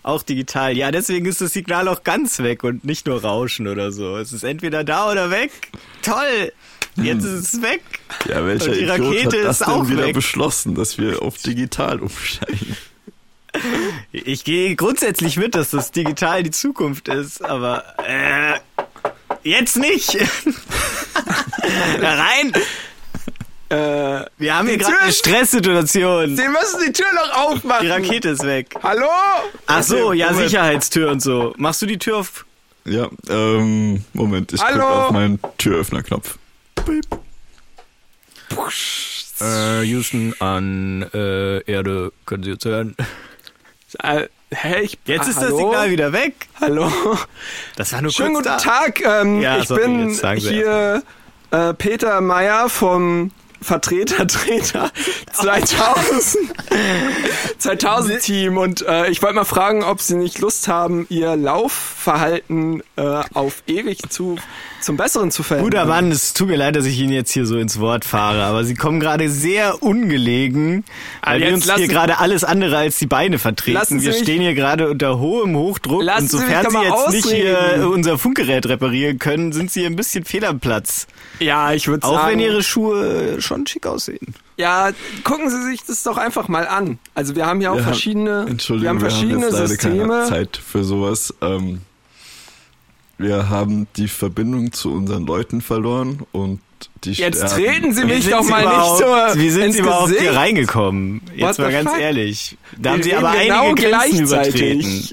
auch 0.02 0.22
digital. 0.22 0.76
Ja, 0.76 0.90
deswegen 0.90 1.26
ist 1.26 1.40
das 1.40 1.52
Signal 1.52 1.88
auch 1.88 2.02
ganz 2.02 2.38
weg 2.40 2.64
und 2.64 2.84
nicht 2.84 3.06
nur 3.06 3.22
Rauschen 3.22 3.68
oder 3.68 3.92
so. 3.92 4.16
Es 4.16 4.32
ist 4.32 4.42
entweder 4.42 4.84
da 4.84 5.10
oder 5.10 5.30
weg. 5.30 5.52
Toll! 6.02 6.52
Jetzt 6.96 7.24
ist 7.24 7.54
es 7.54 7.62
weg. 7.62 7.82
Ja, 8.28 8.44
welcher 8.46 8.66
Und 8.66 8.74
die 8.74 8.80
Idiot 8.80 9.00
Rakete 9.00 9.38
hat 9.38 9.44
das 9.46 9.60
ist 9.60 9.66
denn 9.66 9.74
auch 9.74 9.88
wieder 9.88 10.06
weg. 10.06 10.14
beschlossen, 10.14 10.74
dass 10.74 10.98
wir 10.98 11.22
auf 11.22 11.38
digital 11.38 12.00
umsteigen? 12.00 12.76
Ich 14.12 14.44
gehe 14.44 14.76
grundsätzlich 14.76 15.36
mit, 15.36 15.54
dass 15.54 15.70
das 15.70 15.90
digital 15.90 16.42
die 16.42 16.50
Zukunft 16.50 17.08
ist, 17.08 17.44
aber 17.44 17.84
äh, 18.06 18.58
jetzt 19.42 19.76
nicht. 19.76 20.18
da 22.00 22.14
rein. 22.14 22.52
Äh, 23.72 24.26
Wir 24.36 24.54
haben 24.56 24.68
hier 24.68 24.76
gerade 24.76 24.98
eine 25.00 25.12
Stresssituation. 25.12 26.36
Sie 26.36 26.48
müssen 26.48 26.80
die 26.86 26.92
Tür 26.92 27.06
noch 27.14 27.34
aufmachen. 27.46 27.86
Die 27.86 27.90
Rakete 27.90 28.28
ist 28.30 28.44
weg. 28.44 28.74
Hallo? 28.82 29.08
Ach 29.66 29.82
so, 29.82 30.12
ja, 30.12 30.30
Moment. 30.30 30.50
Sicherheitstür 30.50 31.10
und 31.10 31.20
so. 31.22 31.54
Machst 31.56 31.80
du 31.80 31.86
die 31.86 31.96
Tür 31.98 32.18
auf? 32.18 32.44
Ja, 32.84 33.08
ähm, 33.30 34.04
Moment, 34.12 34.52
ich 34.52 34.60
drücke 34.60 34.84
auf 34.84 35.10
meinen 35.12 35.38
Türöffnerknopf. 35.56 36.36
Äh, 39.40 39.82
Houston 39.84 40.34
an 40.40 41.02
äh, 41.14 41.60
Erde, 41.70 42.12
können 42.26 42.42
Sie 42.42 42.50
jetzt 42.50 42.64
hören? 42.66 42.94
Äh, 44.02 44.26
hä, 44.50 44.80
ich, 44.82 44.98
Jetzt 45.06 45.26
ah, 45.26 45.30
ist 45.30 45.36
hallo? 45.38 45.48
das 45.50 45.58
Signal 45.58 45.90
wieder 45.90 46.12
weg. 46.12 46.34
Hallo. 46.60 46.90
Das 47.76 47.92
war 47.92 48.02
nur 48.02 48.10
Schönen 48.10 48.34
kurz 48.34 48.46
guten 48.48 48.58
da. 48.58 48.80
Tag. 48.80 49.00
Ähm, 49.04 49.40
Ja, 49.40 49.58
ich 49.58 49.68
sorry, 49.68 49.82
bin 49.82 50.10
hier 50.38 51.02
äh, 51.50 51.72
Peter 51.74 52.20
Meyer 52.20 52.68
vom 52.68 53.30
Vertreter 53.62 54.26
Treter 54.26 54.90
2000 55.32 56.52
2000 57.58 58.20
Team 58.20 58.56
und 58.58 58.82
äh, 58.86 59.08
ich 59.10 59.22
wollte 59.22 59.36
mal 59.36 59.44
fragen, 59.44 59.82
ob 59.84 60.00
Sie 60.00 60.14
nicht 60.14 60.38
Lust 60.40 60.68
haben, 60.68 61.06
Ihr 61.08 61.36
Laufverhalten 61.36 62.82
äh, 62.96 63.02
auf 63.34 63.62
ewig 63.66 63.98
zu 64.10 64.36
zum 64.80 64.96
Besseren 64.96 65.30
zu 65.30 65.44
verändern. 65.44 65.70
Guter 65.70 65.84
Mann, 65.84 66.10
es 66.10 66.32
tut 66.34 66.48
mir 66.48 66.56
leid, 66.56 66.74
dass 66.74 66.86
ich 66.86 66.98
Ihnen 66.98 67.12
jetzt 67.12 67.30
hier 67.30 67.46
so 67.46 67.56
ins 67.56 67.78
Wort 67.78 68.04
fahre, 68.04 68.42
aber 68.42 68.64
Sie 68.64 68.74
kommen 68.74 68.98
gerade 68.98 69.28
sehr 69.30 69.80
ungelegen, 69.82 70.84
weil 71.22 71.40
Ah, 71.40 71.46
wir 71.46 71.54
uns 71.54 71.72
hier 71.72 71.86
gerade 71.86 72.18
alles 72.18 72.42
andere 72.42 72.78
als 72.78 72.98
die 72.98 73.06
Beine 73.06 73.38
vertreten. 73.38 74.00
Sie 74.00 74.02
wir 74.04 74.12
stehen 74.12 74.40
hier 74.42 74.54
gerade 74.54 74.90
unter 74.90 75.20
hohem 75.20 75.56
Hochdruck 75.56 76.00
und 76.02 76.20
Sie 76.20 76.26
sofern 76.26 76.66
Sie 76.68 76.76
mal 76.76 76.84
jetzt 76.84 77.10
nicht 77.10 77.26
hier 77.28 77.58
ausreden. 77.58 77.84
unser 77.86 78.18
Funkgerät 78.18 78.66
reparieren 78.66 79.20
können, 79.20 79.52
sind 79.52 79.70
Sie 79.70 79.86
ein 79.86 79.94
bisschen 79.94 80.24
fehl 80.24 80.44
am 80.44 80.58
Platz. 80.58 81.06
Ja, 81.38 81.72
ich 81.72 81.86
würde 81.86 82.04
Auch 82.06 82.14
sagen. 82.16 82.32
wenn 82.32 82.40
Ihre 82.40 82.62
Schuhe 82.64 83.40
schon 83.40 83.51
schick 83.66 83.86
aussehen. 83.86 84.34
ja, 84.56 84.90
gucken 85.24 85.48
Sie 85.50 85.62
sich 85.70 85.84
das 85.84 86.02
doch 86.02 86.16
einfach 86.18 86.48
mal 86.48 86.66
an. 86.66 86.98
Also 87.14 87.34
wir 87.36 87.46
haben 87.46 87.60
ja 87.60 87.70
auch 87.70 87.76
Wir 87.76 87.84
haben- 87.84 87.92
verschiedene, 87.92 88.46
Entschuldigung, 88.48 88.82
wir 88.82 88.88
haben 88.90 89.00
verschiedene 89.10 89.46
jetzt 89.46 89.52
leider 89.52 89.76
keine 89.76 89.92
Systeme. 89.96 90.26
Zeit 90.28 90.56
für 90.56 90.84
sowas. 90.84 91.34
Ähm, 91.40 91.80
wir 93.18 93.48
haben 93.50 93.86
die 93.96 94.08
Verbindung 94.08 94.72
zu 94.72 94.92
unseren 94.92 95.26
Leuten 95.26 95.60
verloren 95.60 96.20
und 96.32 96.60
die 97.04 97.12
Jetzt 97.12 97.36
sterben. 97.38 97.54
treten 97.54 97.92
Sie 97.92 98.04
mich 98.04 98.28
doch 98.28 98.42
Sie 98.42 98.50
mal 98.50 98.64
nicht 98.64 98.98
so 98.98 99.38
Wie 99.40 99.50
sind 99.50 99.62
ins 99.66 99.74
Sie 99.76 99.80
überhaupt 99.82 100.06
Gesicht. 100.08 100.22
hier 100.22 100.34
reingekommen? 100.34 101.20
Jetzt 101.36 101.58
What 101.58 101.66
mal 101.66 101.72
ganz 101.72 101.90
fuck? 101.90 102.00
ehrlich. 102.00 102.56
Da 102.78 102.90
haben 102.92 102.98
Wir 102.98 103.04
Sie 103.04 103.14
aber 103.14 103.32
genau 103.36 103.62
einige 103.70 103.82
Grenzen 103.88 104.26
gleichzeitig. 104.26 104.60
übertreten. 104.62 105.08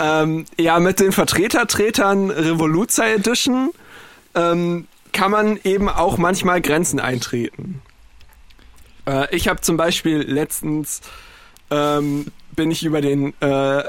Ähm, 0.00 0.44
ja, 0.58 0.78
mit 0.80 1.00
den 1.00 1.12
Vertreter-Tretern 1.12 2.30
Revoluzer 2.30 3.06
Edition 3.14 3.70
ähm, 4.34 4.86
kann 5.12 5.30
man 5.30 5.58
eben 5.64 5.88
auch 5.88 6.18
manchmal 6.18 6.60
Grenzen 6.60 7.00
eintreten. 7.00 7.82
Äh, 9.06 9.34
ich 9.34 9.48
habe 9.48 9.60
zum 9.60 9.76
Beispiel 9.76 10.18
letztens 10.18 11.00
ähm, 11.70 12.26
bin 12.54 12.70
ich 12.70 12.84
über 12.84 13.00
den 13.00 13.34
äh, 13.40 13.82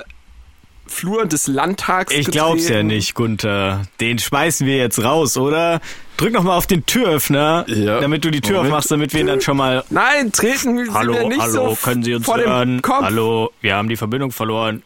Flur 0.87 1.25
des 1.27 1.45
Landtags 1.47 2.11
Ich 2.13 2.25
glaub's 2.31 2.63
ja 2.63 2.69
getreten. 2.69 2.87
nicht, 2.87 3.13
Gunther. 3.13 3.83
Den 4.01 4.17
schmeißen 4.17 4.65
wir 4.65 4.77
jetzt 4.77 5.03
raus, 5.03 5.37
oder? 5.37 5.81
Drück 6.17 6.33
noch 6.33 6.43
mal 6.43 6.57
auf 6.57 6.65
den 6.65 6.85
Türöffner, 6.87 7.65
Ja. 7.67 7.99
damit 8.01 8.25
du 8.25 8.31
die 8.31 8.41
Tür 8.41 8.57
Moment. 8.57 8.73
aufmachst, 8.73 8.91
damit 8.91 9.13
wir 9.13 9.21
ihn 9.21 9.27
dann 9.27 9.41
schon 9.41 9.55
mal. 9.57 9.83
Nein, 9.91 10.31
treten 10.31 10.57
Sie 10.77 10.83
mir 10.85 10.93
Hallo, 10.93 11.27
nicht 11.29 11.39
hallo, 11.39 11.75
so 11.75 11.77
können 11.83 12.01
Sie 12.03 12.15
uns 12.15 12.25
vor 12.25 12.37
hören? 12.39 12.77
dem 12.77 12.81
Kopf. 12.81 13.03
Hallo, 13.03 13.51
wir 13.61 13.75
haben 13.75 13.87
die 13.87 13.97
Verbindung 13.97 14.31
verloren. 14.31 14.81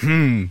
Hm. 0.00 0.50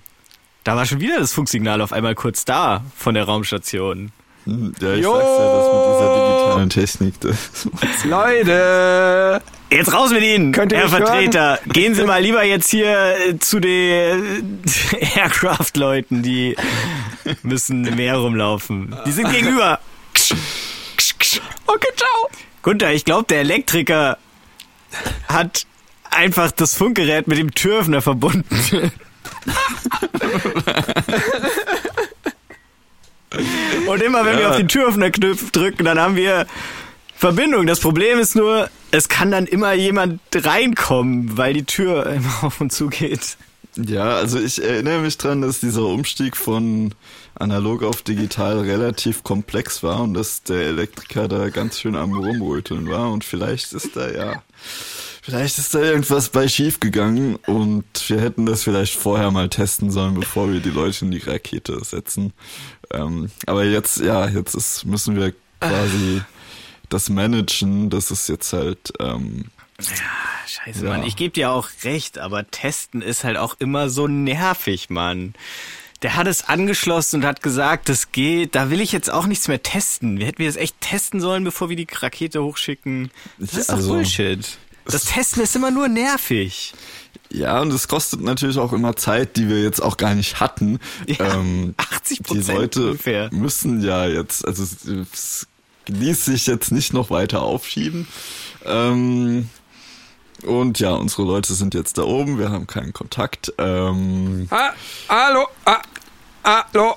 Da 0.64 0.76
war 0.76 0.86
schon 0.86 1.00
wieder 1.00 1.20
das 1.20 1.34
Funksignal 1.34 1.82
auf 1.82 1.92
einmal 1.94 2.16
kurz 2.16 2.46
da 2.46 2.84
von 2.96 3.16
der 3.16 3.24
Raumstation. 3.24 4.12
Hm, 4.46 4.74
Ja, 4.80 4.94
ich 4.94 5.04
Jo! 5.04 5.14
sag's 5.16 5.26
ja, 5.28 5.54
das 5.56 5.66
mit 5.74 5.84
dieser 5.86 6.16
digitalen 6.16 6.70
Technik. 6.70 7.20
Das, 7.22 8.04
Leute, 8.06 9.42
Jetzt 9.72 9.94
raus 9.94 10.12
mit 10.12 10.22
Ihnen, 10.24 10.52
Könnt 10.52 10.72
ihr 10.74 10.80
Herr 10.80 10.86
mich 10.86 10.94
hören? 10.94 11.06
Vertreter. 11.08 11.60
Gehen 11.68 11.96
Sie 11.96 12.04
mal 12.04 12.22
lieber 12.22 12.44
jetzt 12.44 12.70
hier 12.70 13.16
äh, 13.28 13.40
zu 13.40 13.60
den 13.60 14.62
Aircraft-Leuten, 15.16 16.22
die 16.24 16.56
müssen 17.44 17.86
im 17.86 17.96
Meer 17.96 18.18
rumlaufen. 18.18 18.96
Die 19.06 19.12
sind 19.12 19.32
gegenüber. 19.32 19.80
okay, 21.68 21.88
ciao. 21.96 22.30
Gunther, 22.64 22.92
ich 22.94 23.06
glaube, 23.06 23.26
der 23.30 23.40
Elektriker 23.42 24.18
hat 25.28 25.66
einfach 26.10 26.52
das 26.52 26.76
Funkgerät 26.76 27.28
mit 27.28 27.38
dem 27.38 27.52
Türöffner 27.54 28.02
verbunden. 28.02 28.46
Und 33.88 34.02
immer 34.02 34.26
wenn 34.26 34.36
wir 34.38 34.44
Ja. 34.44 34.50
auf 34.52 34.58
den 34.58 34.68
Türöffner-Knopf 34.68 35.52
drücken, 35.52 35.86
dann 35.86 36.00
haben 36.00 36.16
wir 36.16 36.46
Verbindung. 37.16 37.66
Das 37.68 37.80
Problem 37.80 38.20
ist 38.20 38.36
nur, 38.36 38.70
es 38.92 39.08
kann 39.10 39.32
dann 39.32 39.46
immer 39.46 39.74
jemand 39.74 40.20
reinkommen, 40.34 41.38
weil 41.38 41.54
die 41.54 41.64
Tür 41.64 42.06
immer 42.08 42.44
auf 42.44 42.60
und 42.62 42.72
zu 42.72 42.88
geht. 42.88 43.38
ja, 43.78 44.16
also 44.16 44.40
ich 44.40 44.62
erinnere 44.62 45.00
mich 45.02 45.18
dran, 45.18 45.42
dass 45.42 45.60
dieser 45.62 45.84
Umstieg 45.84 46.36
von 46.36 46.94
analog 47.36 47.84
auf 47.84 48.02
digital 48.02 48.60
relativ 48.60 49.24
komplex 49.24 49.82
war 49.82 50.02
und 50.02 50.14
dass 50.14 50.44
der 50.44 50.64
Elektriker 50.64 51.28
da 51.30 51.50
ganz 51.50 51.80
schön 51.80 51.96
am 51.96 52.12
Rumröteln 52.14 52.90
war 52.90 53.10
und 53.12 53.24
vielleicht 53.24 53.72
ist 53.74 53.96
da 53.96 54.10
ja, 54.12 54.44
vielleicht 55.22 55.58
ist 55.58 55.74
da 55.74 55.80
irgendwas 55.80 56.30
bei 56.30 56.48
schief 56.48 56.80
gegangen 56.80 57.36
und 57.48 57.86
wir 58.10 58.20
hätten 58.22 58.46
das 58.46 58.64
vielleicht 58.64 58.96
vorher 58.96 59.32
mal 59.32 59.50
testen 59.50 59.92
sollen, 59.92 60.16
bevor 60.16 60.52
wir 60.52 60.60
die 60.60 60.70
Leute 60.72 61.06
in 61.06 61.12
die 61.12 61.20
Rakete 61.20 61.84
setzen. 61.84 62.34
Ähm, 62.92 63.30
aber 63.46 63.64
jetzt, 63.66 63.98
ja, 64.00 64.28
jetzt 64.28 64.56
ist, 64.56 64.86
müssen 64.86 65.16
wir 65.16 65.34
quasi 65.60 66.22
das 66.90 67.10
managen, 67.10 67.90
das 67.90 68.12
ist 68.12 68.28
jetzt 68.30 68.52
halt, 68.54 68.94
ähm, 69.00 69.46
Scheiße, 70.48 70.84
Ja. 70.86 70.92
Mann. 70.92 71.04
Ich 71.04 71.16
gebe 71.16 71.34
dir 71.34 71.52
auch 71.52 71.70
recht, 71.84 72.20
aber 72.20 72.50
testen 72.52 73.02
ist 73.02 73.24
halt 73.24 73.38
auch 73.38 73.56
immer 73.60 73.90
so 73.90 74.08
nervig, 74.08 74.90
Mann. 74.90 75.34
Der 76.04 76.16
hat 76.16 76.28
es 76.28 76.44
angeschlossen 76.50 77.18
und 77.22 77.26
hat 77.28 77.42
gesagt, 77.44 77.88
das 77.90 78.12
geht. 78.12 78.56
Da 78.56 78.70
will 78.72 78.82
ich 78.82 78.92
jetzt 78.92 79.12
auch 79.12 79.28
nichts 79.28 79.48
mehr 79.48 79.62
testen. 79.64 80.18
Wir 80.20 80.26
hätten 80.28 80.40
wir 80.40 80.48
das 80.48 80.56
echt 80.56 80.80
testen 80.82 81.20
sollen, 81.22 81.44
bevor 81.44 81.70
wir 81.70 81.76
die 81.76 81.88
Rakete 81.92 82.44
hochschicken. 82.44 83.12
Das 83.38 83.54
ist 83.54 83.70
doch 83.70 83.76
Also- 83.76 83.94
Bullshit. 83.94 84.58
Das 84.92 85.06
Testen 85.06 85.42
ist 85.44 85.56
immer 85.56 85.72
nur 85.72 85.88
nervig. 85.88 86.74
Ja, 87.30 87.62
und 87.62 87.72
es 87.72 87.88
kostet 87.88 88.22
natürlich 88.22 88.58
auch 88.58 88.74
immer 88.74 88.96
Zeit, 88.96 89.38
die 89.38 89.48
wir 89.48 89.62
jetzt 89.64 89.82
auch 89.82 89.96
gar 89.98 90.14
nicht 90.16 90.40
hatten. 90.40 90.80
Ja, 91.08 91.36
ähm, 91.36 91.74
80 91.78 92.18
die 92.18 92.24
Prozent 92.24 92.58
Leute 92.58 92.86
ungefähr. 92.88 93.30
müssen 93.32 93.82
ja 93.82 94.06
jetzt, 94.06 94.46
also 94.46 94.64
es, 94.64 94.86
es 95.14 95.48
ließ 95.88 96.26
sich 96.26 96.46
jetzt 96.48 96.72
nicht 96.72 96.94
noch 96.94 97.10
weiter 97.10 97.42
aufschieben. 97.42 98.08
Ähm, 98.66 99.50
und 100.44 100.80
ja, 100.80 100.92
unsere 100.92 101.24
Leute 101.24 101.54
sind 101.54 101.74
jetzt 101.74 101.98
da 101.98 102.04
oben, 102.04 102.38
wir 102.38 102.50
haben 102.50 102.68
keinen 102.68 102.92
Kontakt. 102.94 103.54
Ähm, 103.58 104.48
Ha 104.52 104.74
hallo, 105.08 105.48
ah, 105.66 105.82
hallo. 106.44 106.96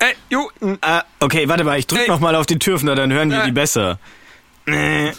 Ey, 0.00 0.14
ju, 0.30 0.48
n- 0.60 0.78
Ah, 0.80 1.02
okay, 1.20 1.48
warte 1.48 1.64
mal, 1.64 1.78
ich 1.78 1.86
drück 1.86 2.00
Ey. 2.00 2.08
noch 2.08 2.20
mal 2.20 2.34
auf 2.34 2.46
den 2.46 2.60
Türfner, 2.60 2.94
dann 2.94 3.12
hören 3.12 3.30
wir 3.30 3.42
Äh. 3.42 3.46
die 3.46 3.52
besser. 3.52 3.98
Äh, 4.66 5.12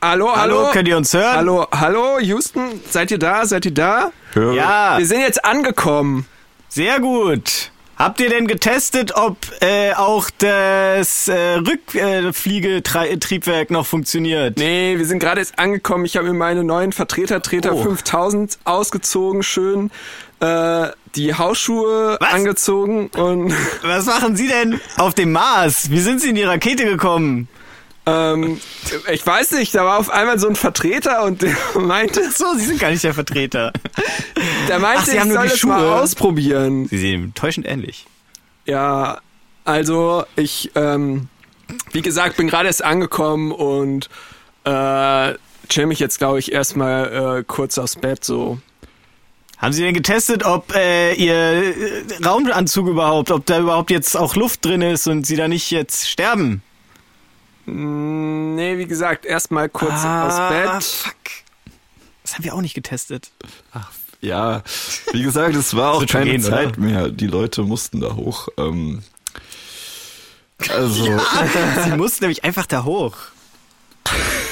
hallo, 0.00 0.34
hallo. 0.36 0.60
hallo, 0.60 0.70
könnt 0.72 0.88
ihr 0.88 0.96
uns 0.96 1.12
hören? 1.14 1.36
Hallo, 1.36 1.66
hallo, 1.72 2.18
Houston, 2.20 2.80
seid 2.90 3.10
ihr 3.10 3.18
da? 3.18 3.44
Seid 3.46 3.64
ihr 3.66 3.74
da? 3.74 4.12
Ja, 4.34 4.98
Wir 4.98 5.06
sind 5.06 5.20
jetzt 5.20 5.44
angekommen. 5.44 6.26
sehr 6.68 6.98
gut. 7.00 7.70
Habt 7.96 8.20
ihr 8.20 8.28
denn 8.30 8.46
getestet, 8.46 9.16
ob 9.16 9.36
äh, 9.60 9.92
auch 9.94 10.30
das 10.38 11.26
äh, 11.26 11.54
Rückfliegetriebwerk 11.56 13.72
noch 13.72 13.86
funktioniert? 13.86 14.56
Nee, 14.56 14.96
wir 14.98 15.04
sind 15.04 15.18
gerade 15.18 15.40
jetzt 15.40 15.58
angekommen. 15.58 16.04
Ich 16.04 16.16
habe 16.16 16.28
mir 16.28 16.34
meine 16.34 16.62
neuen 16.62 16.92
Vertreter 16.92 17.42
Treter 17.42 17.72
Oh. 17.74 17.82
5000 17.82 18.56
ausgezogen, 18.62 19.42
schön 19.42 19.90
äh, 20.38 20.86
die 21.16 21.34
Hausschuhe 21.34 22.18
Was? 22.20 22.32
angezogen 22.34 23.08
und 23.16 23.52
Was 23.82 24.06
machen 24.06 24.36
Sie 24.36 24.46
denn 24.46 24.80
auf 24.96 25.14
dem 25.14 25.32
Mars? 25.32 25.90
Wie 25.90 25.98
sind 25.98 26.20
Sie 26.20 26.28
in 26.28 26.36
die 26.36 26.44
Rakete 26.44 26.84
gekommen? 26.84 27.48
Ähm, 28.08 28.60
ich 29.12 29.26
weiß 29.26 29.52
nicht, 29.52 29.74
da 29.74 29.84
war 29.84 29.98
auf 29.98 30.10
einmal 30.10 30.38
so 30.38 30.48
ein 30.48 30.56
Vertreter 30.56 31.24
und 31.24 31.42
der 31.42 31.54
meinte, 31.80 32.22
Ach 32.28 32.34
so, 32.36 32.46
Sie 32.56 32.64
sind 32.66 32.80
gar 32.80 32.90
nicht 32.90 33.04
der 33.04 33.14
Vertreter. 33.14 33.72
der 34.68 34.78
meinte, 34.78 35.00
Ach, 35.02 35.06
Sie 35.06 35.12
ich 35.14 35.20
haben 35.20 35.28
nur 35.28 35.36
soll 35.38 35.46
die 35.46 35.50
das 35.52 35.62
mal 35.64 35.80
Schuhe. 35.80 35.94
ausprobieren. 36.02 36.86
Sie 36.88 36.98
sehen 36.98 37.24
enttäuschend 37.24 37.66
ähnlich. 37.66 38.06
Ja, 38.64 39.18
also 39.64 40.24
ich, 40.36 40.70
ähm, 40.74 41.28
wie 41.92 42.02
gesagt, 42.02 42.36
bin 42.36 42.48
gerade 42.48 42.66
erst 42.68 42.84
angekommen 42.84 43.52
und 43.52 44.08
äh, 44.64 45.34
chill 45.68 45.86
mich 45.86 45.98
jetzt, 45.98 46.18
glaube 46.18 46.38
ich, 46.38 46.52
erstmal 46.52 47.38
äh, 47.40 47.44
kurz 47.46 47.78
aufs 47.78 47.96
Bett 47.96 48.24
so. 48.24 48.58
Haben 49.58 49.72
Sie 49.72 49.82
denn 49.82 49.94
getestet, 49.94 50.44
ob 50.44 50.72
äh, 50.74 51.14
Ihr 51.14 51.34
äh, 51.34 51.74
Raumanzug 52.24 52.86
überhaupt, 52.88 53.30
ob 53.32 53.44
da 53.46 53.58
überhaupt 53.58 53.90
jetzt 53.90 54.16
auch 54.16 54.36
Luft 54.36 54.64
drin 54.64 54.82
ist 54.82 55.08
und 55.08 55.26
Sie 55.26 55.34
da 55.36 55.48
nicht 55.48 55.70
jetzt 55.70 56.08
sterben? 56.08 56.62
Mm, 57.72 58.54
Nee, 58.54 58.78
wie 58.78 58.86
gesagt, 58.86 59.24
erstmal 59.24 59.68
kurz 59.68 59.92
Ah, 60.02 60.26
aufs 60.26 60.36
Bett. 60.52 60.82
Fuck. 60.84 61.14
Das 62.24 62.34
haben 62.34 62.44
wir 62.44 62.54
auch 62.54 62.60
nicht 62.60 62.74
getestet. 62.74 63.30
Ja, 64.20 64.62
wie 65.12 65.22
gesagt, 65.22 65.54
es 65.54 65.76
war 65.76 65.92
auch 65.94 66.04
keine 66.06 66.32
gehen, 66.32 66.42
Zeit 66.42 66.76
oder? 66.76 66.80
mehr. 66.80 67.08
Die 67.08 67.28
Leute 67.28 67.62
mussten 67.62 68.00
da 68.00 68.14
hoch. 68.16 68.48
Ähm, 68.56 69.02
also, 70.70 71.04
Sie 71.84 71.96
mussten 71.96 72.24
nämlich 72.24 72.42
einfach 72.44 72.66
da 72.66 72.82
hoch. 72.84 73.14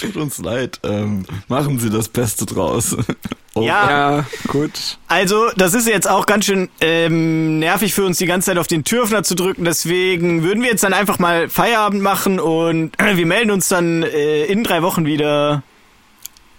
tut 0.00 0.16
uns 0.16 0.38
leid. 0.38 0.80
Ähm, 0.82 1.24
machen 1.48 1.78
Sie 1.78 1.90
das 1.90 2.08
Beste 2.08 2.46
draus. 2.46 2.96
Oh, 3.54 3.62
Ja. 3.62 3.90
Ja, 4.18 4.26
gut. 4.46 4.98
Also, 5.08 5.50
das 5.56 5.74
ist 5.74 5.88
jetzt 5.88 6.08
auch 6.08 6.26
ganz 6.26 6.44
schön 6.44 6.68
ähm, 6.80 7.58
nervig 7.58 7.92
für 7.92 8.04
uns, 8.04 8.18
die 8.18 8.26
ganze 8.26 8.50
Zeit 8.50 8.58
auf 8.58 8.68
den 8.68 8.84
Türfner 8.84 9.24
zu 9.24 9.34
drücken. 9.34 9.64
Deswegen 9.64 10.44
würden 10.44 10.62
wir 10.62 10.70
jetzt 10.70 10.84
dann 10.84 10.92
einfach 10.92 11.18
mal 11.18 11.48
Feierabend 11.48 12.00
machen 12.02 12.38
und 12.38 12.92
wir 13.14 13.26
melden 13.26 13.50
uns 13.50 13.66
dann 13.68 14.04
äh, 14.04 14.44
in 14.44 14.62
drei 14.62 14.82
Wochen 14.82 15.06
wieder. 15.06 15.64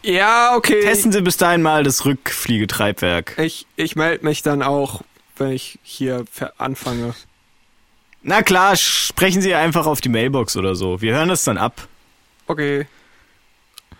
Ja, 0.03 0.55
okay. 0.57 0.81
Testen 0.81 1.11
Sie 1.13 1.21
bis 1.21 1.37
dahin 1.37 1.61
mal 1.61 1.83
das 1.83 2.03
Rückfliegetreibwerk. 2.05 3.37
Ich, 3.37 3.65
ich 3.77 3.95
melde 3.95 4.25
mich 4.25 4.41
dann 4.41 4.61
auch, 4.61 5.01
wenn 5.37 5.51
ich 5.51 5.79
hier 5.83 6.25
anfange. 6.57 7.13
Na 8.23 8.41
klar, 8.41 8.75
sprechen 8.75 9.41
Sie 9.41 9.53
einfach 9.55 9.85
auf 9.85 10.01
die 10.01 10.09
Mailbox 10.09 10.57
oder 10.57 10.75
so. 10.75 11.01
Wir 11.01 11.13
hören 11.13 11.29
das 11.29 11.43
dann 11.45 11.57
ab. 11.57 11.87
Okay. 12.47 12.87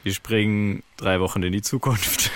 Wir 0.10 0.16
springen 0.16 0.82
drei 0.98 1.20
Wochen 1.20 1.44
in 1.44 1.52
die 1.54 1.62
Zukunft. 1.62 2.32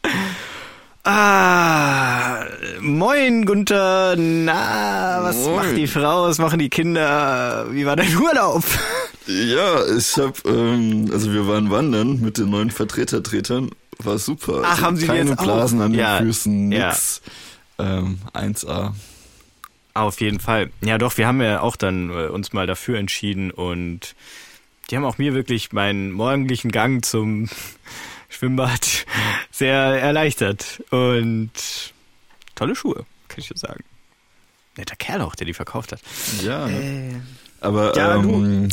ah, 1.04 2.42
moin 2.80 3.44
Gunther. 3.44 4.16
Na, 4.16 5.22
was 5.24 5.36
Moin. 5.44 5.56
macht 5.56 5.76
die 5.76 5.86
Frau? 5.86 6.22
Was 6.22 6.38
machen 6.38 6.58
die 6.58 6.70
Kinder? 6.70 7.66
Wie 7.70 7.84
war 7.84 7.96
dein 7.96 8.16
Urlaub? 8.16 8.64
Ja, 9.26 9.84
ich 9.94 10.16
hab, 10.16 10.42
ähm, 10.46 11.10
also 11.12 11.30
wir 11.34 11.46
waren 11.46 11.70
wandern 11.70 12.18
mit 12.22 12.38
den 12.38 12.48
neuen 12.48 12.70
Vertretertretern. 12.70 13.68
War 13.98 14.16
super. 14.18 14.62
Ach, 14.64 14.70
Also 14.70 14.82
haben 14.86 14.96
Sie 14.96 15.02
die 15.02 15.08
keine 15.08 15.28
jetzt 15.28 15.40
auch? 15.40 15.44
Blasen 15.44 15.82
an 15.82 15.92
den 15.92 16.00
Ja, 16.00 16.16
Füßen, 16.16 16.72
ja. 16.72 16.88
nix. 16.88 17.20
Ähm, 17.78 18.20
1A. 18.32 18.94
Auf 19.92 20.22
jeden 20.22 20.40
Fall. 20.40 20.70
Ja, 20.80 20.96
doch, 20.96 21.18
wir 21.18 21.26
haben 21.26 21.42
ja 21.42 21.60
auch 21.60 21.76
dann 21.76 22.08
äh, 22.08 22.28
uns 22.28 22.54
mal 22.54 22.66
dafür 22.66 22.98
entschieden 22.98 23.50
und 23.50 24.14
die 24.90 24.96
haben 24.96 25.04
auch 25.04 25.18
mir 25.18 25.34
wirklich 25.34 25.72
meinen 25.72 26.12
morgendlichen 26.12 26.70
Gang 26.70 27.04
zum 27.04 27.48
Schwimmbad 28.28 29.06
sehr 29.50 29.74
erleichtert. 29.74 30.82
Und 30.90 31.50
tolle 32.54 32.74
Schuhe, 32.76 33.04
kann 33.28 33.38
ich 33.38 33.46
schon 33.46 33.56
sagen. 33.56 33.84
Netter 34.76 34.96
Kerl 34.96 35.22
auch, 35.22 35.34
der 35.34 35.46
die 35.46 35.54
verkauft 35.54 35.92
hat. 35.92 36.00
Ja, 36.42 36.66
ne? 36.68 37.22
aber 37.60 37.96
ja, 37.96 38.14
ähm, 38.16 38.68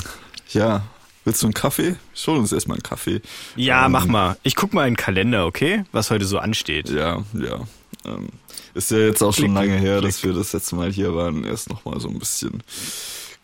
ja. 0.49 0.83
Willst 1.23 1.41
du 1.41 1.47
einen 1.47 1.55
Kaffee? 1.55 1.95
Ich 2.13 2.27
hol 2.27 2.37
uns 2.37 2.51
erstmal 2.51 2.75
einen 2.75 2.83
Kaffee. 2.83 3.19
Ja, 3.55 3.87
Ähm, 3.87 3.91
mach 3.93 4.05
mal. 4.05 4.37
Ich 4.43 4.55
guck 4.55 4.75
mal 4.75 4.87
in 4.87 4.93
den 4.93 4.97
Kalender, 4.97 5.47
okay? 5.47 5.83
Was 5.91 6.11
heute 6.11 6.25
so 6.25 6.37
ansteht. 6.37 6.89
Ja, 6.89 7.23
ja. 7.33 7.61
Ähm, 8.05 8.29
ist 8.75 8.91
ja 8.91 8.99
jetzt 8.99 9.23
auch 9.23 9.33
schon 9.33 9.45
Klick, 9.45 9.55
lange 9.55 9.71
klick, 9.77 9.81
her, 9.81 9.99
klick. 10.01 10.11
dass 10.11 10.23
wir 10.23 10.33
das 10.33 10.53
letzte 10.53 10.75
Mal 10.75 10.91
hier 10.91 11.15
waren. 11.15 11.43
Erst 11.43 11.69
nochmal 11.71 11.99
so 11.99 12.09
ein 12.09 12.19
bisschen 12.19 12.61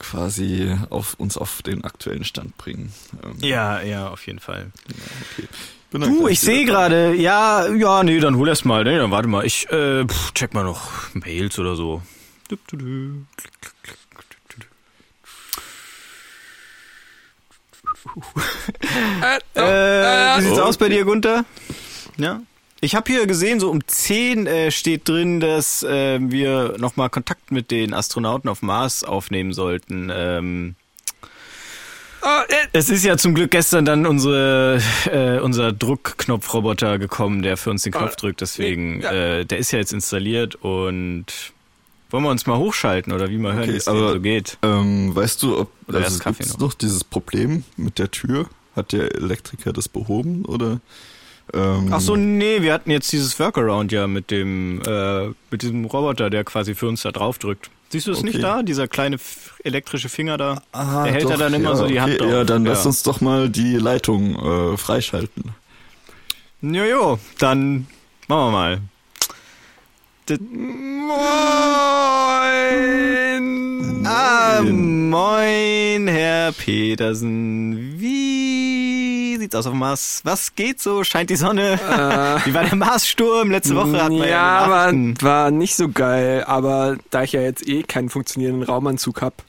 quasi 0.01 0.75
auf 0.89 1.13
uns 1.15 1.37
auf 1.37 1.61
den 1.61 1.83
aktuellen 1.83 2.23
Stand 2.23 2.57
bringen. 2.57 2.91
Ähm, 3.23 3.37
Ja, 3.39 3.81
ja, 3.81 4.09
auf 4.09 4.25
jeden 4.27 4.39
Fall. 4.39 4.71
okay. 4.89 5.47
Bin 5.91 6.01
dann 6.01 6.09
Du, 6.09 6.27
ich 6.27 6.39
sehe 6.39 6.65
gerade, 6.65 7.13
ja, 7.15 7.67
ja, 7.67 8.03
nee, 8.03 8.19
dann 8.19 8.35
hol 8.35 8.47
erst 8.47 8.65
mal, 8.65 8.83
nee, 8.83 8.97
dann 8.97 9.11
warte 9.11 9.27
mal, 9.27 9.45
ich 9.45 9.69
äh, 9.71 10.05
pff, 10.05 10.33
check 10.33 10.53
mal 10.53 10.63
noch 10.63 11.13
Mails 11.13 11.59
oder 11.59 11.75
so. 11.75 12.01
Du. 12.67 13.25
Äh, 19.53 20.37
wie 20.37 20.41
sieht's 20.41 20.59
oh, 20.59 20.63
aus 20.63 20.77
bei 20.77 20.85
okay. 20.87 20.95
dir, 20.95 21.05
Gunther? 21.05 21.45
Ja. 22.17 22.41
Ich 22.83 22.95
habe 22.95 23.11
hier 23.11 23.27
gesehen, 23.27 23.59
so 23.59 23.69
um 23.69 23.85
10 23.85 24.47
äh, 24.47 24.71
steht 24.71 25.07
drin, 25.07 25.39
dass 25.39 25.83
äh, 25.83 26.19
wir 26.19 26.75
nochmal 26.79 27.09
Kontakt 27.11 27.51
mit 27.51 27.69
den 27.69 27.93
Astronauten 27.93 28.49
auf 28.49 28.61
Mars 28.63 29.03
aufnehmen 29.03 29.53
sollten. 29.53 30.09
Ähm, 30.13 30.75
Oh, 32.23 32.27
äh, 32.49 32.67
es 32.73 32.89
ist 32.91 33.03
ja 33.03 33.17
zum 33.17 33.33
Glück 33.33 33.49
gestern 33.49 33.83
dann 33.83 34.05
unsere, 34.05 34.79
äh, 35.11 35.39
unser 35.39 35.73
Druckknopfroboter 35.73 36.99
gekommen, 36.99 37.41
der 37.41 37.57
für 37.57 37.71
uns 37.71 37.81
den 37.81 37.93
Knopf 37.93 38.11
Ah, 38.13 38.15
drückt. 38.15 38.41
Deswegen, 38.41 39.01
ja. 39.01 39.11
äh, 39.11 39.43
der 39.43 39.57
ist 39.57 39.71
ja 39.71 39.79
jetzt 39.79 39.91
installiert 39.91 40.53
und 40.53 41.25
wollen 42.11 42.23
wir 42.23 42.29
uns 42.29 42.45
mal 42.45 42.59
hochschalten 42.59 43.11
oder 43.11 43.31
wie 43.31 43.37
mal 43.39 43.53
hören, 43.53 43.63
Okay, 43.63 43.73
wie 43.73 43.77
es 43.77 43.87
aber- 43.87 44.13
so 44.13 44.19
geht. 44.21 44.59
Ähm, 44.61 45.15
weißt 45.15 45.41
du, 45.41 45.61
ob 45.61 45.71
Oder 45.87 46.03
also 46.03 46.19
gibt's 46.23 46.49
noch? 46.53 46.59
noch 46.59 46.73
dieses 46.75 47.03
Problem 47.03 47.63
mit 47.75 47.97
der 47.97 48.11
Tür? 48.11 48.47
Hat 48.75 48.91
der 48.91 49.15
Elektriker 49.15 49.73
das 49.73 49.89
behoben 49.89 50.45
oder? 50.45 50.79
Ähm, 51.53 51.89
Ach 51.91 51.99
so, 51.99 52.15
nee, 52.15 52.61
wir 52.61 52.73
hatten 52.73 52.91
jetzt 52.91 53.11
dieses 53.11 53.37
Workaround 53.39 53.91
ja 53.91 54.07
mit 54.07 54.31
dem, 54.31 54.81
äh, 54.85 55.27
mit 55.49 55.61
diesem 55.61 55.85
Roboter, 55.85 56.29
der 56.29 56.43
quasi 56.43 56.75
für 56.75 56.87
uns 56.87 57.01
da 57.01 57.11
drauf 57.11 57.37
drückt. 57.39 57.69
Siehst 57.89 58.07
du 58.07 58.11
es 58.11 58.19
Okay. 58.19 58.27
nicht 58.27 58.41
da? 58.43 58.63
Dieser 58.63 58.87
kleine 58.87 59.17
elektrische 59.65 60.07
Finger 60.07 60.37
da? 60.37 60.61
Ah, 60.71 61.03
der 61.03 61.11
hält 61.13 61.25
doch, 61.25 61.31
da 61.31 61.37
dann 61.37 61.53
immer 61.53 61.71
ja, 61.71 61.75
so 61.75 61.87
die 61.87 61.99
Hand 61.99 62.13
okay, 62.13 62.23
drauf. 62.23 62.31
Ja, 62.31 62.43
dann 62.45 62.63
Ja. 62.65 62.71
lass 62.71 62.85
uns 62.85 63.03
doch 63.03 63.19
mal 63.19 63.49
die 63.49 63.75
Leitung 63.75 64.35
äh, 64.73 64.77
freischalten. 64.77 65.43
Jojo, 66.61 67.19
dann 67.39 67.87
machen 68.27 68.47
wir 68.47 68.51
mal. 68.51 68.81
Moin. 70.39 71.17
Ah, 74.05 74.61
moin, 74.61 76.07
Herr 76.07 76.53
Petersen. 76.53 77.99
Wie 77.99 79.35
sieht's 79.37 79.55
aus 79.55 79.65
auf 79.65 79.73
dem 79.73 79.79
Mars? 79.79 80.21
Was 80.23 80.55
geht 80.55 80.79
so? 80.79 81.03
Scheint 81.03 81.29
die 81.29 81.35
Sonne? 81.35 81.73
Äh, 81.73 81.77
Wie 82.45 82.53
war 82.53 82.63
der 82.63 82.75
Marssturm? 82.75 83.51
Letzte 83.51 83.75
Woche 83.75 83.91
wir 83.91 84.27
ja, 84.27 84.69
war, 84.69 84.93
war 85.21 85.51
nicht 85.51 85.75
so 85.75 85.89
geil, 85.89 86.45
aber 86.45 86.97
da 87.09 87.23
ich 87.23 87.33
ja 87.33 87.41
jetzt 87.41 87.67
eh 87.67 87.83
keinen 87.83 88.09
funktionierenden 88.09 88.63
Raumanzug 88.63 89.21
hab, 89.21 89.43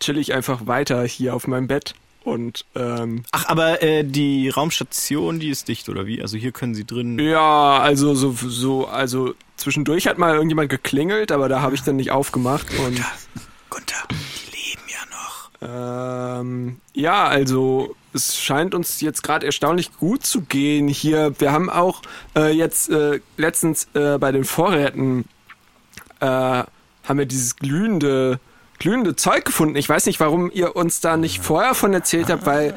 chill 0.00 0.16
ich 0.16 0.32
einfach 0.32 0.66
weiter 0.66 1.04
hier 1.04 1.34
auf 1.34 1.46
meinem 1.46 1.66
Bett 1.66 1.94
und 2.24 2.64
ähm, 2.74 3.24
Ach, 3.32 3.46
aber 3.46 3.82
äh, 3.82 4.04
die 4.04 4.48
Raumstation, 4.48 5.40
die 5.40 5.50
ist 5.50 5.68
dicht, 5.68 5.88
oder 5.88 6.06
wie? 6.06 6.22
Also 6.22 6.36
hier 6.36 6.52
können 6.52 6.74
Sie 6.74 6.84
drin... 6.84 7.18
ja, 7.18 7.78
also 7.78 8.14
so 8.14 8.32
so 8.32 8.86
also 8.86 9.34
zwischendurch 9.58 10.06
hat 10.06 10.18
mal 10.18 10.34
irgendjemand 10.34 10.70
geklingelt, 10.70 11.32
aber 11.32 11.48
da 11.48 11.60
habe 11.60 11.74
ich 11.74 11.82
dann 11.82 11.96
nicht 11.96 12.10
aufgemacht 12.10 12.66
und 12.78 13.02
Gunther, 13.70 14.06
die 14.10 14.56
leben 14.56 14.82
ja 14.88 15.04
noch. 15.10 16.40
Ähm, 16.40 16.80
ja, 16.94 17.26
also 17.26 17.94
es 18.14 18.38
scheint 18.38 18.74
uns 18.74 19.00
jetzt 19.00 19.22
gerade 19.22 19.44
erstaunlich 19.46 19.92
gut 19.98 20.24
zu 20.24 20.42
gehen 20.42 20.88
hier. 20.88 21.34
Wir 21.38 21.52
haben 21.52 21.68
auch 21.68 22.02
äh, 22.36 22.50
jetzt 22.50 22.90
äh, 22.90 23.20
letztens 23.36 23.88
äh, 23.94 24.18
bei 24.18 24.32
den 24.32 24.44
Vorräten 24.44 25.26
äh, 26.20 26.26
haben 26.26 27.18
wir 27.18 27.26
dieses 27.26 27.56
glühende 27.56 28.40
glühende 28.78 29.16
Zeug 29.16 29.44
gefunden. 29.44 29.76
Ich 29.76 29.88
weiß 29.88 30.06
nicht, 30.06 30.20
warum 30.20 30.50
ihr 30.52 30.76
uns 30.76 31.00
da 31.00 31.16
nicht 31.16 31.42
vorher 31.42 31.74
von 31.74 31.92
erzählt 31.92 32.30
habt, 32.30 32.46
weil 32.46 32.74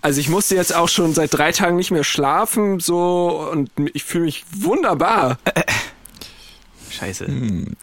also 0.00 0.20
ich 0.20 0.28
musste 0.28 0.54
jetzt 0.54 0.74
auch 0.74 0.88
schon 0.88 1.14
seit 1.14 1.32
drei 1.32 1.52
Tagen 1.52 1.76
nicht 1.76 1.90
mehr 1.90 2.04
schlafen 2.04 2.80
so 2.80 3.48
und 3.50 3.70
ich 3.94 4.04
fühle 4.04 4.24
mich 4.24 4.44
wunderbar. 4.54 5.38
Scheiße. 6.94 7.26
Hm. 7.26 7.76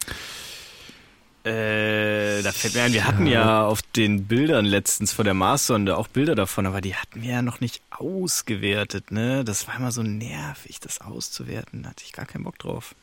Äh, 1.44 2.40
da 2.42 2.52
fällt 2.52 2.74
mir 2.74 2.82
ein, 2.84 2.92
wir 2.92 3.04
hatten 3.04 3.26
ja 3.26 3.64
auf 3.66 3.82
den 3.82 4.26
Bildern 4.26 4.64
letztens 4.64 5.12
vor 5.12 5.24
der 5.24 5.34
Mars-Sonde 5.34 5.96
auch 5.96 6.06
Bilder 6.06 6.36
davon, 6.36 6.66
aber 6.66 6.80
die 6.80 6.94
hatten 6.94 7.20
wir 7.22 7.30
ja 7.30 7.42
noch 7.42 7.58
nicht 7.60 7.82
ausgewertet, 7.90 9.10
ne? 9.10 9.42
Das 9.44 9.66
war 9.66 9.76
immer 9.76 9.90
so 9.90 10.04
nervig, 10.04 10.78
das 10.78 11.00
auszuwerten. 11.00 11.82
Da 11.82 11.90
hatte 11.90 12.04
ich 12.06 12.12
gar 12.12 12.26
keinen 12.26 12.44
Bock 12.44 12.60
drauf. 12.60 12.94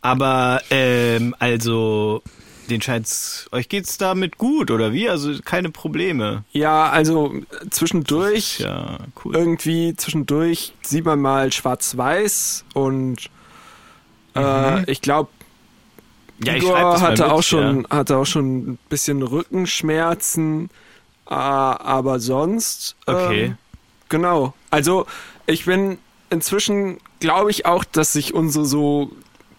Aber, 0.00 0.62
ähm, 0.70 1.34
also, 1.40 2.22
den 2.70 2.80
scheint's, 2.82 3.48
euch 3.50 3.68
geht's 3.68 3.98
damit 3.98 4.38
gut, 4.38 4.70
oder 4.70 4.92
wie? 4.92 5.08
Also 5.08 5.36
keine 5.44 5.70
Probleme. 5.70 6.44
Ja, 6.52 6.88
also 6.88 7.34
zwischendurch, 7.70 8.60
Ja, 8.60 8.98
cool. 9.24 9.34
irgendwie 9.34 9.96
zwischendurch 9.96 10.72
sieht 10.82 11.04
man 11.04 11.18
mal 11.20 11.50
schwarz-weiß 11.50 12.64
und 12.74 13.28
äh, 14.36 14.90
ich 14.90 15.00
glaube, 15.00 15.30
Ja, 16.44 16.54
ich 16.54 16.62
Igor 16.62 16.80
mal 16.80 17.00
hatte 17.00 17.22
mit, 17.22 17.32
auch 17.32 17.42
schon, 17.42 17.86
hatte 17.90 18.16
auch 18.16 18.26
schon 18.26 18.72
ein 18.72 18.78
bisschen 18.88 19.22
Rückenschmerzen, 19.22 20.70
äh, 21.28 21.34
aber 21.34 22.20
sonst. 22.20 22.96
Okay. 23.06 23.44
Ähm, 23.44 23.58
genau. 24.08 24.54
Also 24.70 25.06
ich 25.46 25.64
bin 25.64 25.98
inzwischen, 26.30 26.98
glaube 27.18 27.50
ich 27.50 27.66
auch, 27.66 27.84
dass 27.84 28.12
sich 28.12 28.34
unsere 28.34 28.64
so 28.64 29.10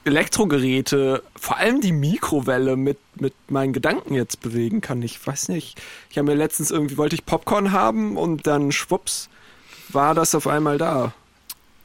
Elektrogeräte, 0.03 1.21
vor 1.35 1.57
allem 1.57 1.81
die 1.81 1.91
Mikrowelle 1.91 2.75
mit, 2.75 2.97
mit 3.19 3.33
meinen 3.49 3.71
Gedanken 3.73 4.15
jetzt 4.15 4.41
bewegen 4.41 4.81
kann. 4.81 5.01
Ich 5.03 5.25
weiß 5.25 5.49
nicht. 5.49 5.79
Ich 6.09 6.17
habe 6.17 6.31
mir 6.31 6.35
letztens 6.35 6.71
irgendwie, 6.71 6.97
wollte 6.97 7.15
ich 7.15 7.25
Popcorn 7.25 7.71
haben 7.71 8.17
und 8.17 8.47
dann 8.47 8.71
schwupps 8.71 9.29
war 9.89 10.15
das 10.15 10.33
auf 10.33 10.47
einmal 10.47 10.77
da. 10.77 11.13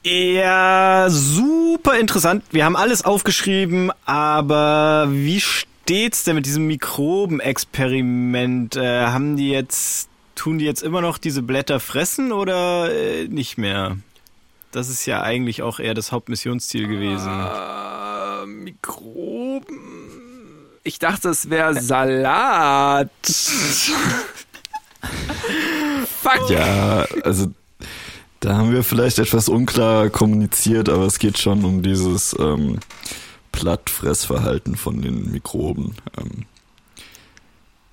Ja, 0.09 1.09
super 1.11 1.99
interessant. 1.99 2.45
Wir 2.53 2.65
haben 2.65 2.77
alles 2.77 3.05
aufgeschrieben, 3.05 3.91
aber 4.05 5.09
wie 5.11 5.41
steht's 5.41 6.23
denn 6.23 6.37
mit 6.37 6.47
diesem 6.47 6.69
Mikrobenexperiment? 6.69 8.77
Äh, 8.77 9.07
haben 9.07 9.37
die 9.37 9.51
jetzt, 9.51 10.09
tun 10.37 10.59
die 10.59 10.65
jetzt 10.65 10.85
immer 10.85 11.01
noch 11.01 11.19
diese 11.19 11.43
Blätter 11.43 11.81
fressen 11.81 12.31
oder 12.31 12.95
äh, 12.95 13.27
nicht 13.27 13.59
mehr? 13.59 13.97
Das 14.71 14.91
ist 14.91 15.07
ja 15.07 15.23
eigentlich 15.23 15.63
auch 15.63 15.81
eher 15.81 15.95
das 15.95 16.13
Hauptmissionsziel 16.13 16.87
gewesen. 16.87 17.33
Äh, 17.33 18.47
Mikroben. 18.47 19.81
Ich 20.85 21.01
dachte, 21.01 21.31
es 21.31 21.51
wäre 21.51 21.81
Salat. 21.81 23.11
Fuck. 26.23 26.51
Ja, 26.51 27.07
also 27.25 27.49
da 28.41 28.57
haben 28.57 28.73
wir 28.73 28.85
vielleicht 28.85 29.19
etwas 29.19 29.49
unklar 29.49 30.11
kommuniziert, 30.11 30.89
aber 30.89 31.05
es 31.07 31.19
geht 31.19 31.39
schon 31.39 31.65
um 31.65 31.83
dieses 31.83 32.37
ähm, 32.39 32.79
Plattfressverhalten 33.53 34.77
von 34.77 35.01
den 35.03 35.31
Mikroben. 35.33 35.95
Ähm, 36.19 36.45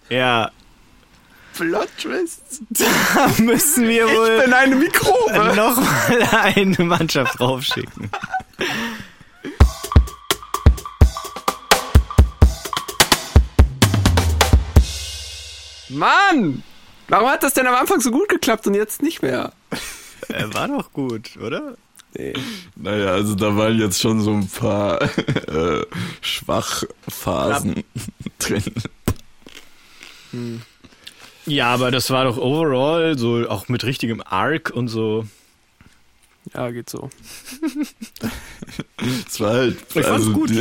Ja, 0.09 0.51
Plot 1.55 1.87
Twist. 1.99 2.41
da 2.69 3.29
müssen 3.41 3.87
wir 3.87 4.05
Ich 4.07 4.13
wohl 4.15 4.41
bin 4.41 4.53
eine 4.53 4.75
Mikrobe. 4.75 5.53
nochmal 5.55 6.29
eine 6.55 6.83
Mannschaft 6.83 7.39
draufschicken. 7.39 8.09
Mann! 15.89 16.63
Warum 17.07 17.29
hat 17.29 17.43
das 17.43 17.53
denn 17.53 17.67
am 17.67 17.75
Anfang 17.75 17.99
so 18.01 18.11
gut 18.11 18.29
geklappt 18.29 18.65
und 18.67 18.73
jetzt 18.73 19.01
nicht 19.01 19.21
mehr? 19.21 19.51
Äh, 20.29 20.45
war 20.53 20.67
doch 20.67 20.91
gut, 20.91 21.37
oder? 21.37 21.75
Nee. 22.15 22.33
naja, 22.75 23.07
also 23.07 23.33
da 23.33 23.55
waren 23.57 23.79
jetzt 23.79 23.99
schon 23.99 24.21
so 24.21 24.33
ein 24.33 24.47
paar 24.47 25.01
äh, 25.47 25.83
Schwachphasen 26.21 27.83
drin. 28.39 28.63
Ja, 31.47 31.73
aber 31.73 31.89
das 31.89 32.11
war 32.11 32.25
doch 32.25 32.37
overall 32.37 33.17
so 33.17 33.49
auch 33.49 33.67
mit 33.67 33.83
richtigem 33.83 34.21
Arc 34.23 34.69
und 34.69 34.89
so. 34.89 35.25
Ja, 36.53 36.69
geht 36.69 36.89
so. 36.89 37.09
Es 39.27 39.39
war 39.39 39.53
halt, 39.53 39.79
fand's 39.81 40.07
also 40.07 40.33
gut. 40.33 40.51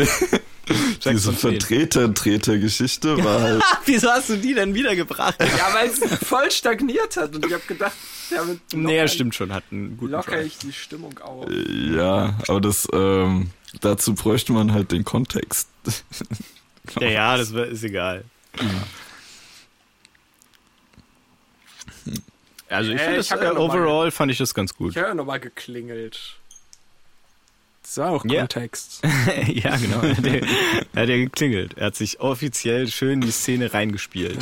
Diese. 1.04 1.32
Vertreter-Treter-Geschichte 1.32 3.22
war 3.24 3.40
halt, 3.42 3.62
Wieso 3.84 4.08
hast 4.10 4.28
du 4.28 4.36
die 4.36 4.54
denn 4.54 4.74
wiedergebracht? 4.74 5.36
Ja, 5.40 5.74
weil 5.74 5.88
es 5.88 5.98
voll 6.26 6.50
stagniert 6.50 7.16
hat 7.16 7.34
und 7.34 7.44
ich 7.46 7.52
habe 7.52 7.64
gedacht, 7.66 7.92
damit 8.30 8.60
nee, 8.72 8.96
ja, 8.96 9.08
stimmt 9.08 9.34
schon, 9.34 9.52
hat 9.52 9.64
einen 9.70 9.96
guten 9.96 10.12
locker 10.12 10.32
Drive. 10.32 10.46
ich 10.46 10.58
die 10.58 10.72
Stimmung 10.72 11.18
auf. 11.18 11.48
ja, 11.50 12.38
aber 12.48 12.60
das, 12.60 12.86
ähm, 12.92 13.50
dazu 13.80 14.14
bräuchte 14.14 14.52
man 14.52 14.72
halt 14.72 14.92
den 14.92 15.04
Kontext. 15.04 15.68
Ja, 16.98 17.08
ja, 17.08 17.36
das 17.36 17.50
ist 17.52 17.84
egal. 17.84 18.24
Also 22.68 22.90
ich 22.90 23.00
Äh, 23.00 23.22
finde 23.22 23.44
ja 23.44 23.52
äh, 23.52 23.56
overall 23.56 24.10
fand 24.10 24.32
ich 24.32 24.38
das 24.38 24.52
ganz 24.54 24.74
gut. 24.74 24.90
Ich 24.90 24.96
habe 24.96 25.08
ja 25.08 25.14
nochmal 25.14 25.38
geklingelt. 25.40 26.36
Das 27.82 27.98
war 27.98 28.10
auch 28.12 28.24
Ja. 28.24 28.40
Kontext. 28.40 29.02
ja, 29.48 29.76
genau. 29.76 30.00
Er 30.02 30.16
hat, 30.16 30.24
ja, 30.26 30.32
er 30.94 31.04
ja 31.08 31.16
geklingelt. 31.16 31.74
Er 31.76 31.86
hat 31.86 31.96
sich 31.96 32.20
offiziell 32.20 32.88
schön 32.88 33.14
in 33.14 33.20
die 33.22 33.30
Szene 33.32 33.72
reingespielt. 33.74 34.38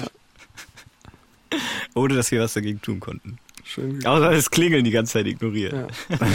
Ohne 1.95 2.15
dass 2.15 2.31
wir 2.31 2.41
was 2.43 2.53
dagegen 2.55 2.81
tun 2.81 3.01
konnten. 3.01 3.39
Schön 3.65 4.05
Außer 4.07 4.31
das 4.31 4.51
Klingeln 4.51 4.85
die 4.85 4.91
ganze 4.91 5.15
Zeit 5.15 5.27
ignoriert. 5.27 5.73
Ja. 5.73 5.89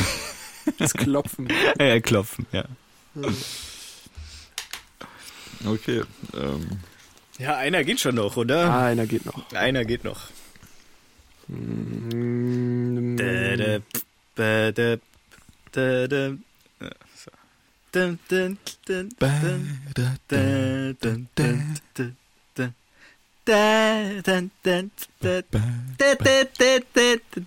Das 0.80 0.96
Klopfen. 0.96 1.48
Äh, 1.78 2.02
klopfen, 2.02 2.48
ja. 2.52 2.66
Okay, 5.64 6.02
ähm, 6.34 6.68
Ja, 7.38 7.58
einer 7.58 7.84
geht 7.84 8.00
schon 8.00 8.16
noch, 8.16 8.36
oder? 8.36 8.72
Ah, 8.72 8.86
einer 8.88 9.06
geht 9.06 9.28
noch. 9.28 9.52
Einer 9.54 9.86
geht 9.86 10.04
noch. 10.04 10.22
Mm, 11.50 13.16
Da, 13.16 13.56
da, 13.56 13.80
da, 14.36 14.72
da, 14.72 14.98
da, 15.72 16.08
da. 16.08 16.32
Ja, 16.82 16.90
so. 17.16 17.32
Dun, 17.92 18.20
dun, 18.30 18.58
dun, 18.86 19.10
dun, 19.20 19.40
dun, 19.94 20.20
dun, 20.28 20.98
dun, 21.02 21.28
dun, 21.36 22.18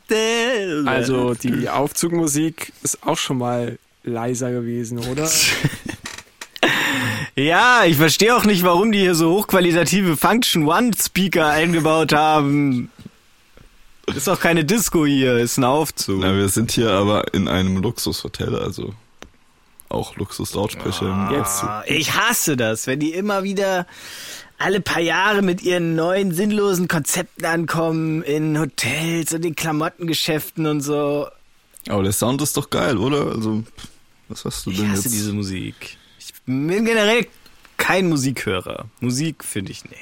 dun. 0.09 0.89
Also 0.89 1.35
die 1.35 1.69
Aufzugmusik 1.69 2.73
ist 2.83 3.03
auch 3.03 3.19
schon 3.19 3.39
mal 3.39 3.79
leiser 4.05 4.53
gewesen, 4.53 4.99
oder? 5.01 5.29
Ja, 7.39 7.85
ich 7.85 7.97
verstehe 7.97 8.35
auch 8.35 8.45
nicht, 8.45 8.65
warum 8.65 8.91
die 8.91 8.99
hier 8.99 9.15
so 9.15 9.31
hochqualitative 9.31 10.17
Function 10.17 10.67
One 10.67 10.91
Speaker 10.99 11.47
eingebaut 11.47 12.13
haben. 12.13 12.91
Ist 14.07 14.27
doch 14.27 14.41
keine 14.41 14.65
Disco 14.65 15.07
hier, 15.07 15.39
ist 15.39 15.57
ein 15.57 15.63
Aufzug. 15.63 16.19
na, 16.19 16.35
wir 16.35 16.49
sind 16.49 16.73
hier 16.73 16.91
aber 16.91 17.33
in 17.35 17.47
einem 17.47 17.77
Luxushotel, 17.77 18.57
also 18.57 18.93
auch 19.89 20.17
Luxuslautsprecher 20.17 21.07
im 21.07 21.37
Jetzt. 21.37 21.63
Ah, 21.65 21.83
Ich 21.87 22.13
hasse 22.15 22.57
das, 22.57 22.87
wenn 22.87 23.01
die 23.01 23.13
immer 23.15 23.43
wieder 23.43 23.87
alle 24.59 24.81
paar 24.81 25.01
Jahre 25.01 25.41
mit 25.43 25.63
ihren 25.63 25.95
neuen 25.95 26.33
sinnlosen 26.35 26.89
Konzepten 26.89 27.45
ankommen 27.45 28.23
in 28.23 28.59
Hotels 28.59 29.33
und 29.33 29.45
in 29.45 29.55
Klamottengeschäften 29.55 30.67
und 30.67 30.81
so. 30.81 31.29
Aber 31.89 32.03
der 32.03 32.13
Sound 32.13 32.43
ist 32.43 32.57
doch 32.57 32.69
geil, 32.71 32.99
oder? 32.99 33.29
Also, 33.35 33.63
was 34.29 34.45
hast 34.45 34.67
du 34.67 34.71
Ich 34.71 34.79
denn 34.79 34.91
hasse 34.91 35.03
jetzt? 35.05 35.13
diese 35.15 35.33
Musik. 35.33 35.97
Ich 36.19 36.35
bin 36.45 36.85
generell 36.85 37.27
kein 37.77 38.09
Musikhörer. 38.09 38.87
Musik 39.01 39.45
finde 39.45 39.71
ich 39.73 39.85
nee. 39.85 39.97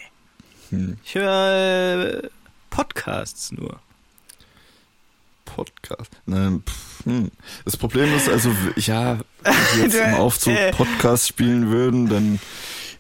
Hm, 0.71 0.97
Ich 1.05 1.15
höre 1.15 2.23
Podcasts 2.71 3.53
nur. 3.53 3.79
Podcast. 5.47 6.11
Nein, 6.27 6.63
pff, 6.67 7.07
hm. 7.07 7.31
Das 7.65 7.79
Problem 7.79 8.15
ist 8.15 8.29
also, 8.29 8.51
ja, 8.77 9.21
wenn 9.43 9.55
wir 9.55 9.83
jetzt 9.85 9.95
im 9.95 10.15
Aufzug 10.15 10.53
Äh. 10.53 10.73
Podcast 10.73 11.29
spielen 11.29 11.71
würden, 11.71 12.09
dann 12.11 12.39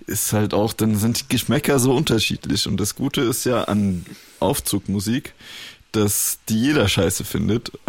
ist 0.07 0.33
halt 0.33 0.55
auch, 0.55 0.73
dann 0.73 0.97
sind 0.97 1.21
die 1.21 1.29
Geschmäcker 1.29 1.79
so 1.79 1.95
unterschiedlich. 1.95 2.67
Und 2.67 2.79
das 2.79 2.95
Gute 2.95 3.21
ist 3.21 3.45
ja 3.45 3.65
an 3.65 4.07
Aufzugmusik, 4.41 5.35
dass 5.93 6.39
die 6.49 6.61
jeder 6.61 6.89
scheiße 6.89 7.25
findet. 7.25 7.73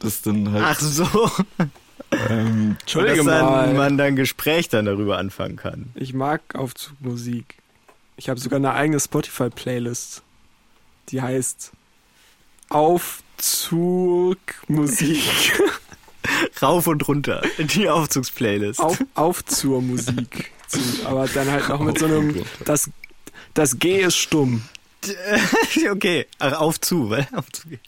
Das 0.00 0.22
dann 0.22 0.52
halt. 0.52 0.64
Ach 0.64 0.78
so. 0.78 1.28
Ähm, 2.28 2.76
Entschuldige 2.80 3.16
dass 3.16 3.26
dann 3.26 3.44
mal. 3.44 3.74
man 3.74 3.98
dann 3.98 4.14
Gespräch 4.14 4.68
dann 4.68 4.84
darüber 4.84 5.18
anfangen 5.18 5.56
kann. 5.56 5.90
Ich 5.96 6.14
mag 6.14 6.54
Aufzugmusik. 6.54 7.56
Ich 8.16 8.28
habe 8.28 8.38
sogar 8.38 8.58
eine 8.58 8.74
eigene 8.74 9.00
Spotify-Playlist. 9.00 10.22
Die 11.08 11.20
heißt 11.20 11.72
Aufzugmusik. 13.38 15.22
Rauf 16.60 16.88
und 16.88 17.06
runter. 17.06 17.42
Die 17.58 17.88
Aufzugsplaylist. 17.88 18.80
Auf, 18.80 18.98
Aufzugmusik. 19.14 20.50
Aber 21.04 21.28
dann 21.28 21.50
halt 21.50 21.68
noch 21.68 21.80
mit 21.80 21.98
so 21.98 22.06
einem. 22.06 22.44
Das, 22.64 22.90
das 23.54 23.78
G 23.78 24.00
ist 24.02 24.16
stumm. 24.16 24.62
okay. 25.90 26.26
Auf 26.40 26.80
zu, 26.80 27.10
weil 27.10 27.28
auf 27.32 27.50
zu 27.52 27.68
geht. 27.68 27.80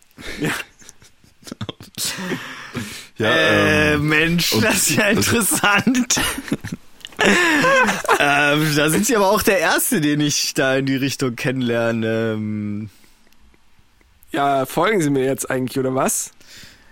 ja, 3.18 3.34
äh, 3.34 3.94
ähm, 3.94 4.08
Mensch, 4.08 4.54
das 4.60 4.88
ist 4.88 4.90
ja 4.90 5.08
interessant. 5.08 6.20
ähm, 8.20 8.76
da 8.76 8.88
sind 8.88 9.04
Sie 9.04 9.16
aber 9.16 9.30
auch 9.32 9.42
der 9.42 9.58
Erste, 9.58 10.00
den 10.00 10.20
ich 10.20 10.54
da 10.54 10.76
in 10.76 10.86
die 10.86 10.96
Richtung 10.96 11.34
kennenlerne. 11.34 12.34
Ähm, 12.34 12.90
Ja, 14.33 14.64
folgen 14.66 15.01
Sie 15.03 15.11
mir 15.11 15.25
jetzt 15.25 15.51
eigentlich, 15.51 15.79
oder 15.79 15.95
was? 15.95 16.31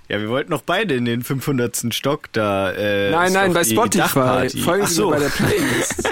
ja, 0.08 0.18
wir 0.20 0.28
wollten 0.30 0.50
noch 0.50 0.62
beide 0.62 0.94
in 0.94 1.04
den 1.04 1.22
500. 1.22 1.92
Stock 1.94 2.32
da. 2.32 2.72
Äh, 2.72 3.10
nein, 3.10 3.32
nein, 3.32 3.52
bei 3.52 3.62
Spotify. 3.64 3.98
Dachparty. 3.98 4.58
Folgen 4.60 4.82
Ach 4.84 4.88
Sie 4.88 4.94
so, 4.94 5.10
mir 5.10 5.16
bei 5.16 5.20
der 5.20 5.28
Playlist. 5.28 6.10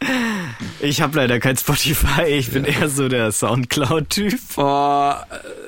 ich 0.80 1.00
habe 1.02 1.16
leider 1.16 1.40
kein 1.40 1.56
Spotify. 1.56 2.22
Ich 2.26 2.50
bin 2.52 2.64
eher 2.64 2.88
so 2.88 3.08
der 3.08 3.32
Soundcloud-Typ. 3.32 4.38
oh, 4.56 5.12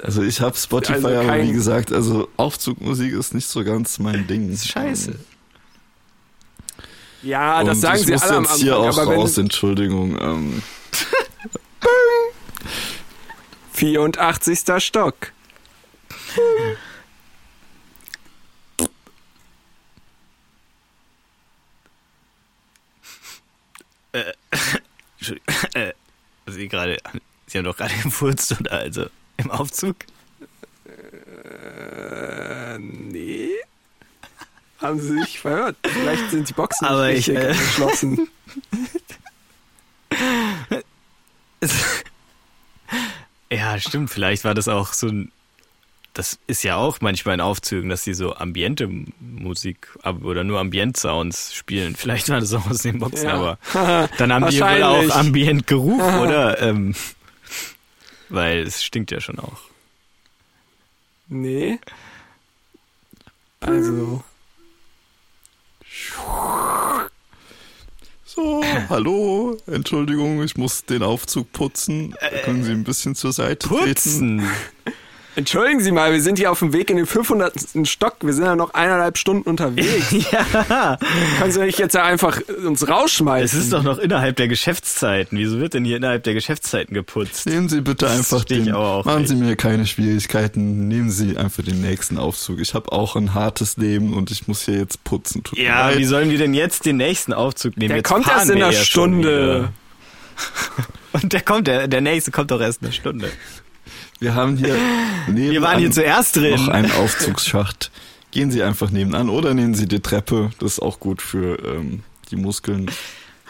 Also 0.04 0.22
ich 0.22 0.40
habe 0.40 0.56
Spotify, 0.56 0.94
Also 0.94 1.08
aber 1.08 1.42
wie 1.42 1.52
gesagt, 1.52 1.92
also 1.92 2.28
Aufzugmusik 2.36 3.12
ist 3.12 3.34
nicht 3.34 3.48
so 3.48 3.64
ganz 3.64 3.98
mein 3.98 4.26
Ding. 4.28 4.50
Das 4.50 4.60
ist 4.60 4.68
scheiße. 4.68 5.14
ja, 7.22 7.60
Und 7.60 7.66
das 7.66 7.80
sagen 7.80 7.98
ich 7.98 8.06
Sie 8.06 8.12
muss 8.12 8.22
alle 8.22 8.36
am 8.36 8.44
jetzt 8.44 8.56
hier 8.56 8.76
Anfang, 8.76 8.90
auch 8.90 8.98
aber 9.08 9.14
raus, 9.16 9.36
wenn 9.36 9.46
Entschuldigung. 9.46 10.18
Ähm, 10.20 10.62
84. 13.92 14.82
Stock. 14.82 15.32
Entschuldigung. 25.18 25.54
Äh, 25.74 25.92
Sie 26.46 26.68
gerade, 26.68 26.98
Sie 27.46 27.58
haben 27.58 27.64
doch 27.64 27.76
gerade 27.76 27.94
gefurzt, 28.02 28.58
oder? 28.60 28.72
Also 28.72 29.06
im 29.36 29.50
Aufzug? 29.50 29.96
Äh, 30.86 32.78
nee. 32.78 33.50
Haben 34.78 35.00
Sie 35.00 35.18
sich 35.20 35.40
verhört? 35.40 35.76
Vielleicht 35.84 36.30
sind 36.30 36.48
die 36.48 36.52
Boxen 36.52 36.86
Aber 36.86 37.08
nicht 37.08 37.28
ich, 37.28 37.36
äh, 37.36 37.48
geschlossen. 37.48 38.28
Ja, 43.74 43.80
stimmt. 43.80 44.10
Vielleicht 44.10 44.44
war 44.44 44.54
das 44.54 44.68
auch 44.68 44.92
so 44.92 45.08
ein. 45.08 45.32
Das 46.12 46.38
ist 46.46 46.62
ja 46.62 46.76
auch 46.76 47.00
manchmal 47.00 47.34
in 47.34 47.40
Aufzügen, 47.40 47.88
dass 47.90 48.04
sie 48.04 48.14
so 48.14 48.36
ambiente 48.36 48.88
Musik 49.18 49.88
oder 50.22 50.44
nur 50.44 50.60
Ambient-Sounds 50.60 51.52
spielen. 51.54 51.96
Vielleicht 51.96 52.28
war 52.28 52.38
das 52.38 52.54
auch 52.54 52.70
aus 52.70 52.82
den 52.82 53.00
Boxen, 53.00 53.26
Ja. 53.26 53.34
aber 53.34 53.58
dann 54.18 54.32
haben 54.32 54.48
die 54.48 54.60
wohl 54.60 54.82
auch 54.84 55.10
Ambient-Geruch, 55.16 56.00
oder? 56.20 56.60
Ähm, 56.62 56.94
weil 58.28 58.60
es 58.60 58.84
stinkt 58.84 59.10
ja 59.10 59.20
schon 59.20 59.40
auch. 59.40 59.60
Nee. 61.26 61.80
Also, 63.58 64.22
so, 68.34 68.62
hallo, 68.88 69.56
Entschuldigung, 69.66 70.42
ich 70.42 70.56
muss 70.56 70.84
den 70.84 71.02
Aufzug 71.02 71.52
putzen. 71.52 72.14
Können 72.44 72.64
Sie 72.64 72.72
ein 72.72 72.84
bisschen 72.84 73.14
zur 73.14 73.32
Seite 73.32 73.68
treten? 73.68 74.42
Entschuldigen 75.36 75.80
Sie 75.80 75.90
mal, 75.90 76.12
wir 76.12 76.22
sind 76.22 76.38
hier 76.38 76.52
auf 76.52 76.60
dem 76.60 76.72
Weg 76.72 76.90
in 76.90 76.96
den 76.96 77.06
500. 77.06 77.54
Stock. 77.84 78.16
Wir 78.20 78.32
sind 78.32 78.44
ja 78.44 78.54
noch 78.54 78.72
eineinhalb 78.74 79.18
Stunden 79.18 79.48
unterwegs. 79.48 80.12
ja, 80.30 80.96
Können 81.38 81.52
Sie 81.52 81.60
nicht 81.60 81.78
jetzt 81.78 81.94
ja 81.94 82.04
einfach 82.04 82.40
uns 82.64 82.88
rausschmeißen? 82.88 83.58
es 83.58 83.64
ist 83.64 83.72
doch 83.72 83.82
noch 83.82 83.98
innerhalb 83.98 84.36
der 84.36 84.46
Geschäftszeiten. 84.46 85.36
Wieso 85.36 85.58
wird 85.58 85.74
denn 85.74 85.84
hier 85.84 85.96
innerhalb 85.96 86.22
der 86.22 86.34
Geschäftszeiten 86.34 86.94
geputzt? 86.94 87.46
Nehmen 87.46 87.68
Sie 87.68 87.80
bitte 87.80 88.06
Das 88.06 88.16
einfach 88.18 88.44
den, 88.44 88.70
machen 88.70 89.18
nicht. 89.18 89.28
Sie 89.28 89.34
mir 89.34 89.56
keine 89.56 89.86
Schwierigkeiten, 89.86 90.86
nehmen 90.88 91.10
Sie 91.10 91.36
einfach 91.36 91.64
den 91.64 91.80
nächsten 91.80 92.18
Aufzug. 92.18 92.60
Ich 92.60 92.74
habe 92.74 92.92
auch 92.92 93.16
ein 93.16 93.34
hartes 93.34 93.76
Leben 93.76 94.14
und 94.14 94.30
ich 94.30 94.46
muss 94.46 94.64
hier 94.64 94.78
jetzt 94.78 95.02
putzen. 95.02 95.42
Tut 95.42 95.58
Ja, 95.58 95.96
wie 95.96 96.04
sollen 96.04 96.30
wir 96.30 96.38
denn 96.38 96.54
jetzt 96.54 96.86
den 96.86 96.96
nächsten 96.96 97.32
Aufzug 97.32 97.76
nehmen? 97.76 97.88
Der 97.88 97.96
jetzt 97.98 98.08
kommt 98.08 98.28
erst 98.28 98.50
in 98.50 98.62
einer 98.62 98.72
Stunde. 98.72 99.72
Und 101.12 101.32
der 101.32 101.42
kommt, 101.42 101.68
der, 101.68 101.86
der 101.86 102.00
nächste 102.00 102.32
kommt 102.32 102.50
doch 102.50 102.60
erst 102.60 102.80
in 102.82 102.88
einer 102.88 102.92
Stunde. 102.92 103.30
Wir 104.24 104.34
haben 104.34 104.56
hier 104.56 104.74
nebenan 105.26 105.50
Wir 105.52 105.60
waren 105.62 105.78
hier 105.80 105.90
zuerst 105.90 106.36
noch 106.36 106.42
drin. 106.42 106.68
einen 106.70 106.90
Aufzugsschacht. 106.92 107.90
Gehen 108.30 108.50
Sie 108.50 108.62
einfach 108.62 108.90
nebenan 108.90 109.28
oder 109.28 109.52
nehmen 109.52 109.74
Sie 109.74 109.86
die 109.86 110.00
Treppe. 110.00 110.50
Das 110.60 110.72
ist 110.72 110.78
auch 110.80 110.98
gut 110.98 111.20
für 111.20 111.58
ähm, 111.62 112.00
die 112.30 112.36
Muskeln. 112.36 112.90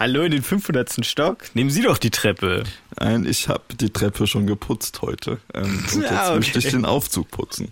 Hallo 0.01 0.23
in 0.23 0.33
den 0.33 0.43
500. 0.43 1.07
Stock. 1.07 1.45
Nehmen 1.55 1.71
Sie 1.71 1.83
doch 1.83 1.97
die 1.97 2.11
Treppe. 2.11 2.65
Nein, 2.99 3.25
ich 3.25 3.49
habe 3.49 3.63
die 3.81 3.91
Treppe 3.91 4.27
schon 4.27 4.49
geputzt 4.49 5.01
heute. 5.01 5.39
Ähm, 5.55 5.85
und 5.95 6.03
Ja, 6.03 6.11
jetzt 6.11 6.13
okay. 6.27 6.35
möchte 6.35 6.59
ich 6.59 6.71
den 6.71 6.85
Aufzug 6.85 7.31
putzen. 7.31 7.69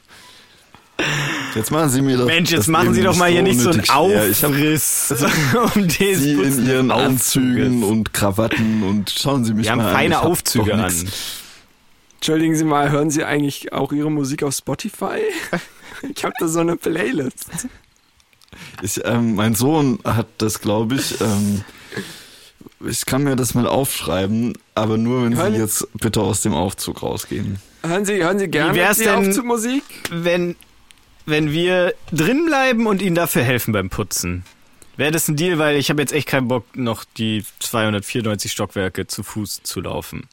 Jetzt 1.57 1.73
machen 1.73 1.91
Sie 1.91 2.03
mir 2.03 2.17
das. 2.19 2.27
Mensch, 2.27 2.53
jetzt 2.53 2.69
machen 2.69 2.95
Sie 2.95 3.03
doch 3.03 3.17
mal 3.17 3.29
hier 3.33 3.43
nicht 3.43 3.59
so 3.59 3.71
einen 3.71 3.81
unnötig 3.81 3.91
schwer. 3.93 4.29
Ich 4.29 4.45
habe 4.45 4.55
Aufriss 4.55 5.13
um 5.75 5.91
Sie 5.91 5.99
den 5.99 6.31
in 6.31 6.37
Putzen 6.39 6.67
Ihren 6.69 6.89
des 6.89 6.97
Anzügen 6.99 7.83
und 7.83 8.13
Krawatten 8.13 8.85
und 8.85 9.11
schauen 9.11 9.45
Sie 9.45 9.55
mich 9.55 9.65
Wir 9.65 9.73
haben 9.73 9.79
mal 9.79 9.89
an. 9.89 9.95
feine 9.95 10.15
ich 10.15 10.21
hab 10.21 10.27
Aufzüge 10.27 10.71
doch 10.71 10.79
an. 10.79 10.95
nix. 10.95 11.42
Entschuldigen 12.23 12.55
Sie 12.55 12.63
mal, 12.65 12.89
hören 12.93 13.11
Sie 13.11 13.25
eigentlich 13.25 13.73
auch 13.73 13.91
Ihre 13.91 14.09
Musik 14.09 14.45
auf 14.45 14.55
Spotify? 14.55 15.19
Ich 16.15 16.23
habe 16.25 16.35
da 16.39 16.47
so 16.47 16.61
eine 16.61 16.77
Playlist. 16.77 17.49
Ich, 18.81 19.01
ähm, 19.05 19.35
mein 19.35 19.57
Sohn 19.57 19.99
hat 20.05 20.29
das, 20.39 20.61
glaube 20.61 20.95
ich. 20.95 21.21
Ähm, 21.21 21.65
ich 22.89 23.07
kann 23.07 23.25
mir 23.25 23.35
das 23.35 23.55
mal 23.55 23.67
aufschreiben, 23.67 24.57
aber 24.77 24.99
nur, 24.99 25.25
wenn 25.25 25.37
Hören- 25.37 25.55
Sie 25.55 25.59
jetzt 25.61 25.89
bitte 25.95 26.21
aus 26.21 26.43
dem 26.43 26.55
Aufzug 26.55 27.03
rausgehen. 27.03 27.59
Hören 27.85 28.05
Sie, 28.05 28.23
hören 28.23 28.39
Sie 28.39 28.47
gerne 28.47 28.73
wär's 28.79 28.99
die 28.99 29.05
denn- 29.05 29.15
Aufzugmusik? 29.29 29.83
Wenn, 30.13 30.55
wenn 31.27 31.51
wir 31.51 31.93
drin 32.13 32.47
bleiben 32.47 32.87
und 32.87 33.03
Ihnen 33.03 33.17
dafür 33.17 33.43
helfen 33.43 33.73
beim 33.73 33.91
Putzen. 33.91 34.45
Wäre 34.97 35.11
das 35.11 35.27
ein 35.27 35.35
Deal, 35.35 35.59
weil 35.59 35.75
ich 35.77 35.91
habe 35.91 36.01
jetzt 36.01 36.13
echt 36.13 36.29
keinen 36.29 36.47
Bock, 36.47 36.67
noch 36.77 37.03
die 37.17 37.45
294 37.59 38.53
Stockwerke 38.53 39.09
zu 39.09 39.25
Fuß 39.25 39.63
zu 39.65 39.81
laufen. 39.81 40.29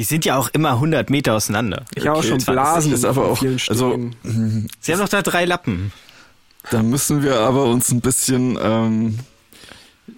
Die 0.00 0.04
sind 0.04 0.24
ja 0.24 0.38
auch 0.38 0.48
immer 0.54 0.70
100 0.70 1.10
Meter 1.10 1.34
auseinander. 1.34 1.84
Ich 1.94 2.06
habe 2.06 2.16
auch 2.16 2.20
Okay, 2.24 2.28
schon 2.28 2.38
Blasen 2.54 2.90
ist 2.94 3.04
aber 3.04 3.26
auch- 3.26 3.42
also- 3.68 3.90
Stegen. 3.90 4.16
Sie 4.80 4.92
haben 4.94 4.98
doch 5.00 5.08
da 5.10 5.20
drei 5.20 5.44
Lappen. 5.44 5.92
Da 6.70 6.82
müssen 6.82 7.22
wir 7.22 7.38
aber 7.40 7.64
uns 7.66 7.92
ein 7.92 8.00
bisschen, 8.00 8.58
ähm, 8.62 9.18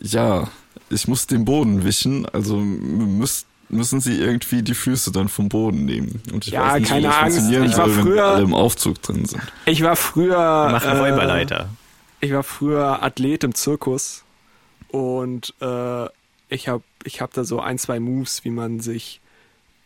ja, 0.00 0.46
ich 0.88 1.08
muss 1.08 1.26
den 1.26 1.44
Boden 1.44 1.82
wischen, 1.84 2.26
also 2.26 2.58
müssen 2.58 3.46
müssen 3.70 4.00
sie 4.02 4.18
irgendwie 4.20 4.62
die 4.62 4.74
Füße 4.74 5.10
dann 5.12 5.28
vom 5.30 5.48
Boden 5.48 5.84
nehmen. 5.86 6.22
Und 6.30 6.46
ich 6.46 6.52
Ja, 6.52 6.72
weiß 6.74 6.80
nicht, 6.80 6.88
keine 6.90 7.00
wie 7.00 7.06
das 7.06 7.16
Angst. 7.16 7.36
funktionieren 7.38 7.70
Ich 7.70 7.76
war 7.78 7.86
soll, 7.86 7.96
wenn 7.96 8.02
früher- 8.04 8.24
alle 8.26 8.42
im 8.42 8.52
Aufzug 8.54 9.00
drin 9.02 9.24
sind. 9.24 9.42
Ich 9.64 9.82
war 9.82 9.96
früher. 9.96 10.68
Machen 10.70 10.90
äh, 10.90 10.98
Räuberleiter. 10.98 11.70
Ich 12.20 12.32
war 12.32 12.42
früher 12.42 13.02
Athlet 13.02 13.42
im 13.44 13.54
Zirkus 13.54 14.22
und 14.88 15.54
äh, 15.62 16.04
ich 16.50 16.68
habe 16.68 16.82
ich 17.04 17.22
hab 17.22 17.32
da 17.32 17.44
so 17.44 17.60
ein, 17.60 17.78
zwei 17.78 17.98
Moves, 17.98 18.44
wie 18.44 18.50
man 18.50 18.78
sich 18.80 19.21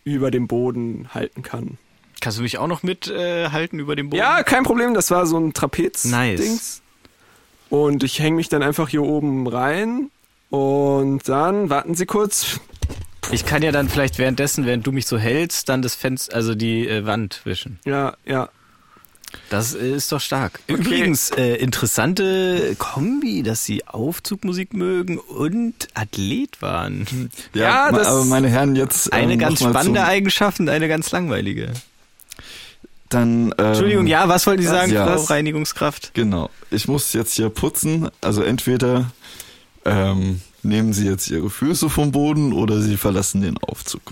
über 0.07 0.31
dem 0.31 0.47
Boden 0.47 1.09
halten 1.12 1.42
kann. 1.42 1.79
Kannst 2.21 2.38
du 2.38 2.42
mich 2.42 2.59
auch 2.59 2.69
noch 2.69 2.83
mithalten 2.83 3.79
äh, 3.79 3.83
über 3.83 3.97
den 3.97 4.09
Boden? 4.09 4.19
Ja, 4.19 4.42
kein 4.45 4.62
Problem, 4.62 4.95
das 4.95 5.11
war 5.11 5.27
so 5.27 5.37
ein 5.37 5.53
Trapez-Dings. 5.53 6.11
Nice. 6.11 6.83
Und 7.69 8.05
ich 8.05 8.21
hänge 8.21 8.37
mich 8.37 8.49
dann 8.49 8.62
einfach 8.62 8.88
hier 8.88 9.03
oben 9.03 9.47
rein 9.49 10.11
und 10.51 11.29
dann, 11.29 11.69
warten 11.69 11.95
Sie 11.97 12.07
kurz, 12.07 12.61
Ich 13.33 13.45
kann 13.45 13.62
ja 13.62 13.73
dann 13.73 13.88
vielleicht 13.88 14.19
währenddessen, 14.19 14.64
während 14.64 14.87
du 14.87 14.92
mich 14.92 15.07
so 15.07 15.19
hältst, 15.19 15.69
dann 15.69 15.83
das 15.83 15.97
Fenster, 15.97 16.37
also 16.37 16.55
die 16.55 16.87
äh, 16.88 17.05
Wand 17.05 17.40
wischen. 17.45 17.81
ja, 17.85 18.16
ja. 18.25 18.49
Das 19.51 19.75
ist 19.75 20.11
doch 20.12 20.21
stark. 20.21 20.61
Übrigens, 20.67 21.31
äh, 21.31 21.55
interessante 21.57 22.75
Kombi, 22.79 23.43
dass 23.43 23.65
sie 23.65 23.87
Aufzugmusik 23.87 24.73
mögen 24.75 25.19
und 25.19 25.89
Athlet 25.95 26.61
waren. 26.62 27.07
Ja, 27.55 27.89
ma- 27.91 27.99
das- 27.99 28.09
aber 28.09 28.25
meine 28.25 28.49
Herren, 28.49 28.77
jetzt 28.77 29.12
Eine 29.12 29.35
ähm, 29.35 29.39
ganz 29.39 29.61
spannende 29.61 30.05
Eigenschaft 30.05 30.61
und 30.61 30.69
eine 30.69 30.89
ganz 30.89 31.11
langweilige. 31.12 31.73
Dann, 33.09 33.55
ähm, 33.59 33.67
Entschuldigung, 33.67 34.07
ja, 34.09 34.29
was 34.29 34.47
wollten 34.47 34.62
Sie 34.62 34.69
sagen, 34.69 34.93
Ja. 34.93 35.07
Frau? 35.07 35.23
Reinigungskraft? 35.25 36.12
Genau. 36.15 36.51
Ich 36.71 36.89
muss 36.89 37.12
jetzt 37.12 37.35
hier 37.35 37.51
putzen. 37.51 38.09
Also 38.21 38.43
entweder 38.43 39.12
ähm, 39.85 40.41
nehmen 40.65 40.93
Sie 40.93 41.07
jetzt 41.07 41.31
Ihre 41.31 41.49
Füße 41.51 41.89
vom 41.89 42.11
Boden 42.11 42.53
oder 42.53 42.81
Sie 42.81 42.97
verlassen 42.97 43.43
den 43.43 43.59
Aufzug. 43.59 44.03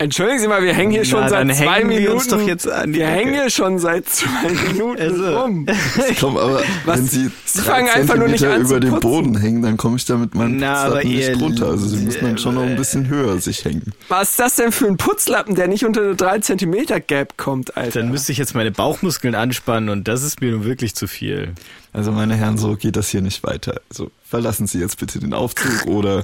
Entschuldigen 0.00 0.38
Sie 0.38 0.46
mal, 0.46 0.62
wir 0.62 0.72
hängen 0.74 0.92
hier 0.92 1.04
schon 1.04 1.22
Na, 1.22 1.28
seit 1.28 1.40
dann 1.48 1.56
zwei 1.56 1.78
wir 1.80 1.84
Minuten. 1.86 2.12
uns 2.12 2.28
doch 2.28 2.40
jetzt 2.46 2.68
an 2.70 2.92
die 2.92 3.00
wir 3.00 3.06
Ecke. 3.08 3.16
hängen 3.16 3.34
hier 3.34 3.50
schon 3.50 3.80
seit 3.80 4.08
zwei 4.08 4.48
Minuten 4.72 5.02
Also. 5.02 5.38
rum. 5.40 5.66
Komm, 6.20 6.36
aber 6.36 6.60
Was? 6.84 6.98
wenn 6.98 7.06
Sie, 7.08 7.30
Sie 7.44 7.58
drei 7.62 7.64
fangen 7.64 7.88
einfach 7.88 8.14
nur 8.16 8.28
nicht 8.28 8.38
Zentimeter 8.38 8.60
an 8.64 8.70
über 8.70 8.78
dem 8.80 8.90
putzen. 8.90 9.00
Boden 9.10 9.40
hängen, 9.40 9.62
dann 9.62 9.76
komme 9.76 9.96
ich 9.96 10.04
da 10.04 10.16
mit 10.16 10.36
meinem 10.36 10.58
Na, 10.58 10.84
Putzlappen 10.84 11.08
nicht 11.10 11.28
ihr- 11.28 11.36
runter. 11.38 11.66
Also 11.66 11.86
Sie 11.88 11.96
müssen 12.04 12.20
dann 12.24 12.38
schon 12.38 12.54
noch 12.54 12.62
ein 12.62 12.76
bisschen 12.76 13.08
höher 13.08 13.38
sich 13.40 13.64
hängen. 13.64 13.92
Was 14.08 14.30
ist 14.30 14.38
das 14.38 14.54
denn 14.54 14.70
für 14.70 14.86
ein 14.86 14.98
Putzlappen, 14.98 15.56
der 15.56 15.66
nicht 15.66 15.84
unter 15.84 16.02
eine 16.02 16.14
3 16.14 16.38
Zentimeter 16.40 17.00
Gap 17.00 17.36
kommt, 17.36 17.76
Alter? 17.76 17.98
Dann 17.98 18.10
müsste 18.12 18.30
ich 18.30 18.38
jetzt 18.38 18.54
meine 18.54 18.70
Bauchmuskeln 18.70 19.34
anspannen 19.34 19.88
und 19.88 20.06
das 20.06 20.22
ist 20.22 20.40
mir 20.40 20.52
nun 20.52 20.64
wirklich 20.64 20.94
zu 20.94 21.08
viel. 21.08 21.54
Also 21.92 22.12
meine 22.12 22.36
Herren, 22.36 22.56
so 22.56 22.76
geht 22.76 22.94
das 22.94 23.08
hier 23.08 23.22
nicht 23.22 23.42
weiter. 23.42 23.80
Also 23.90 24.12
verlassen 24.24 24.68
Sie 24.68 24.78
jetzt 24.78 24.98
bitte 25.00 25.18
den 25.18 25.34
Aufzug 25.34 25.86
oder 25.86 26.22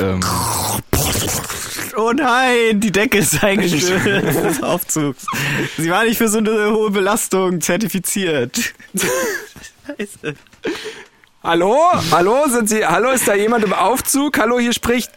ähm, 0.00 0.18
Oh 1.96 2.12
nein, 2.12 2.80
die 2.80 2.90
Decke 2.90 3.18
ist 3.18 3.42
eingestürzt 3.42 4.06
des 4.44 4.62
Aufzugs. 4.62 5.26
Sie 5.76 5.90
war 5.90 6.04
nicht 6.04 6.18
für 6.18 6.28
so 6.28 6.38
eine 6.38 6.70
hohe 6.70 6.90
Belastung 6.90 7.60
zertifiziert. 7.60 8.74
Scheiße. 9.86 10.34
Hallo? 11.42 11.76
Hallo? 12.10 12.48
Sind 12.48 12.68
Sie, 12.68 12.84
hallo? 12.86 13.10
Ist 13.10 13.28
da 13.28 13.34
jemand 13.34 13.64
im 13.64 13.72
Aufzug? 13.72 14.38
Hallo, 14.38 14.58
hier 14.58 14.72
spricht, 14.72 15.12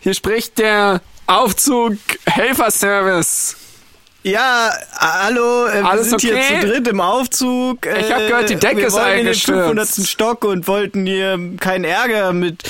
hier 0.00 0.14
spricht 0.14 0.58
der 0.58 1.00
Aufzug 1.26 1.96
Helferservice. 2.26 3.56
Ja, 4.24 4.70
hallo, 4.98 5.66
äh, 5.66 5.82
wir 5.82 6.04
sind 6.04 6.20
hier 6.20 6.34
okay? 6.34 6.60
zu 6.60 6.66
dritt 6.66 6.88
im 6.88 7.00
Aufzug. 7.00 7.86
Ich 7.86 8.12
hab 8.12 8.18
gehört, 8.18 8.50
die 8.50 8.56
Decke 8.56 8.76
wir 8.76 8.86
ist 8.86 8.92
wollen 8.92 9.10
in 9.10 9.16
den 9.18 9.26
eingestürzt. 9.28 9.94
500. 9.94 10.08
Stock 10.08 10.44
und 10.44 10.68
wollten 10.68 11.06
hier 11.06 11.38
keinen 11.58 11.84
Ärger 11.84 12.32
mit 12.32 12.62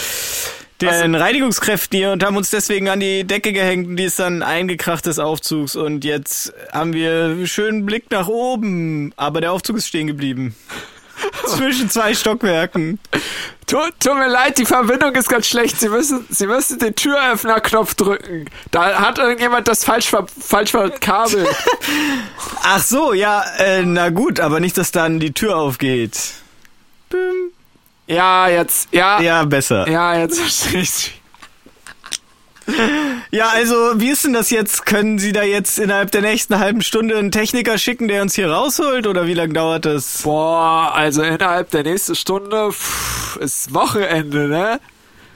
den 0.91 1.15
Reinigungskräften 1.15 1.97
hier 1.97 2.13
und 2.13 2.25
haben 2.25 2.37
uns 2.37 2.51
deswegen 2.51 2.89
an 2.89 3.01
die 3.01 3.25
Decke 3.25 3.53
gehängt 3.53 3.89
und 3.89 3.97
die 3.97 4.05
ist 4.05 4.19
dann 4.19 4.43
eingekracht 4.43 5.07
des 5.07 5.19
Aufzugs 5.19 5.77
und 5.77 6.05
jetzt 6.05 6.53
haben 6.73 6.93
wir 6.93 7.25
einen 7.25 7.47
schönen 7.47 7.87
Blick 7.87 8.11
nach 8.11 8.29
oben, 8.29 9.13
aber 9.17 9.41
der 9.41 9.53
Aufzug 9.53 9.77
ist 9.77 9.89
stehen 9.89 10.07
geblieben. 10.07 10.55
Zwischen 11.47 11.91
zwei 11.91 12.15
Stockwerken. 12.15 12.99
Tut, 13.67 13.93
tut 14.01 14.15
mir 14.15 14.29
leid, 14.29 14.59
die 14.59 14.65
Verbindung 14.65 15.15
ist 15.15 15.29
ganz 15.29 15.47
schlecht. 15.47 15.79
Sie 15.79 15.89
müssen, 15.89 16.27
Sie 16.29 16.47
müssen 16.47 16.79
den 16.79 16.95
Türöffnerknopf 16.95 17.95
drücken. 17.95 18.47
Da 18.71 19.01
hat 19.01 19.19
irgendjemand 19.19 19.69
das 19.69 19.85
falsch, 19.85 20.09
ver, 20.09 20.27
falsch 20.41 20.73
verkabelt. 20.73 21.49
Ach 22.63 22.83
so, 22.83 23.13
ja, 23.13 23.45
äh, 23.59 23.83
na 23.83 24.11
gut, 24.11 24.41
aber 24.41 24.61
nicht, 24.61 24.77
dass 24.77 24.93
dann 24.93 25.21
die 25.21 25.33
Tür 25.33 25.57
aufgeht. 25.57 26.42
Ja, 28.07 28.49
jetzt, 28.49 28.89
ja, 28.93 29.21
ja, 29.21 29.41
Ja, 29.41 29.45
besser. 29.45 30.19
jetzt 30.19 30.41
verstehe 30.41 30.81
ich. 30.83 31.19
Ja, 33.33 33.49
also, 33.49 33.75
wie 34.01 34.11
ist 34.11 34.25
denn 34.25 34.33
das 34.35 34.51
jetzt? 34.51 34.87
Können 34.87 35.19
Sie 35.19 35.33
da 35.33 35.43
jetzt 35.43 35.79
innerhalb 35.79 36.13
der 36.13 36.21
nächsten 36.23 36.59
halben 36.59 36.81
Stunde 36.83 37.19
einen 37.19 37.33
Techniker 37.33 37.77
schicken, 37.77 38.07
der 38.07 38.23
uns 38.23 38.35
hier 38.35 38.51
rausholt? 38.51 39.07
Oder 39.07 39.27
wie 39.27 39.35
lange 39.35 39.53
dauert 39.55 39.85
das? 39.85 40.23
Boah, 40.23 40.93
also 40.95 41.23
innerhalb 41.23 41.71
der 41.71 41.83
nächsten 41.83 42.15
Stunde 42.15 42.71
pff, 42.71 43.37
ist 43.39 43.75
Wochenende, 43.75 44.47
ne? 44.49 44.81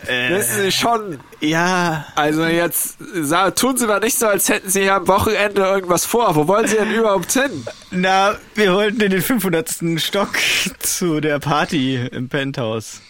Wissen 0.08 0.62
Sie 0.62 0.72
schon. 0.72 1.20
Ja, 1.40 2.06
Also 2.14 2.44
jetzt 2.46 2.96
sa- 3.14 3.50
tun 3.50 3.76
Sie 3.76 3.86
mal 3.86 4.00
nicht 4.00 4.18
so, 4.18 4.26
als 4.26 4.48
hätten 4.48 4.68
Sie 4.70 4.82
hier 4.82 4.94
am 4.94 5.08
Wochenende 5.08 5.62
irgendwas 5.62 6.04
vor. 6.04 6.34
Wo 6.36 6.46
wollen 6.48 6.66
Sie 6.66 6.76
denn 6.76 6.92
überhaupt 6.92 7.32
hin? 7.32 7.64
na, 7.90 8.36
wir 8.54 8.72
wollten 8.74 9.00
in 9.00 9.10
den 9.10 9.22
500. 9.22 9.74
Stock 9.98 10.30
zu 10.80 11.20
der 11.20 11.38
Party 11.38 11.96
im 12.12 12.28
Penthouse. 12.28 13.00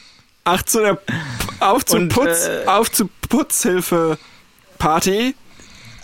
Ach, 0.45 0.63
zu 0.63 0.81
der 0.81 0.99
auf 1.61 1.85
zu 1.85 1.97
Und, 1.97 2.09
Putz, 2.11 2.47
äh, 2.47 2.67
auf 2.67 2.91
zu 2.93 3.09
Putzhilfe 3.29 4.19
Party. 4.79 5.35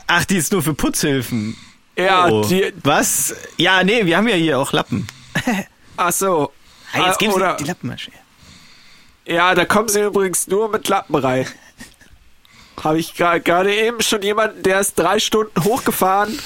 Ach, 0.06 0.24
die 0.24 0.36
ist 0.36 0.52
nur 0.52 0.62
für 0.62 0.74
Putzhilfen. 0.74 1.56
Ja, 1.96 2.28
oh. 2.28 2.44
die, 2.44 2.72
Was? 2.82 3.34
Ja, 3.56 3.84
nee, 3.84 4.04
wir 4.06 4.16
haben 4.16 4.26
ja 4.28 4.34
hier 4.34 4.58
auch 4.58 4.72
Lappen. 4.72 5.06
ach 5.96 6.12
so. 6.12 6.52
Hey, 6.90 7.02
jetzt 7.04 7.14
Ah, 7.14 7.18
geben 7.18 7.32
oder, 7.34 7.56
die 7.56 7.64
Lappen 7.64 7.88
mal 7.88 7.98
schnell. 7.98 8.18
Ja, 9.26 9.54
da 9.54 9.64
kommen 9.64 9.88
Sie 9.88 10.00
übrigens 10.02 10.46
nur 10.48 10.68
mit 10.68 10.88
Lappen 10.88 11.14
rein. 11.14 11.46
Habe 12.82 12.98
ich 12.98 13.14
gerade 13.14 13.74
eben 13.74 14.00
schon 14.00 14.22
jemanden, 14.22 14.62
der 14.62 14.80
ist 14.80 14.98
drei 14.98 15.18
Stunden 15.20 15.62
hochgefahren 15.64 16.38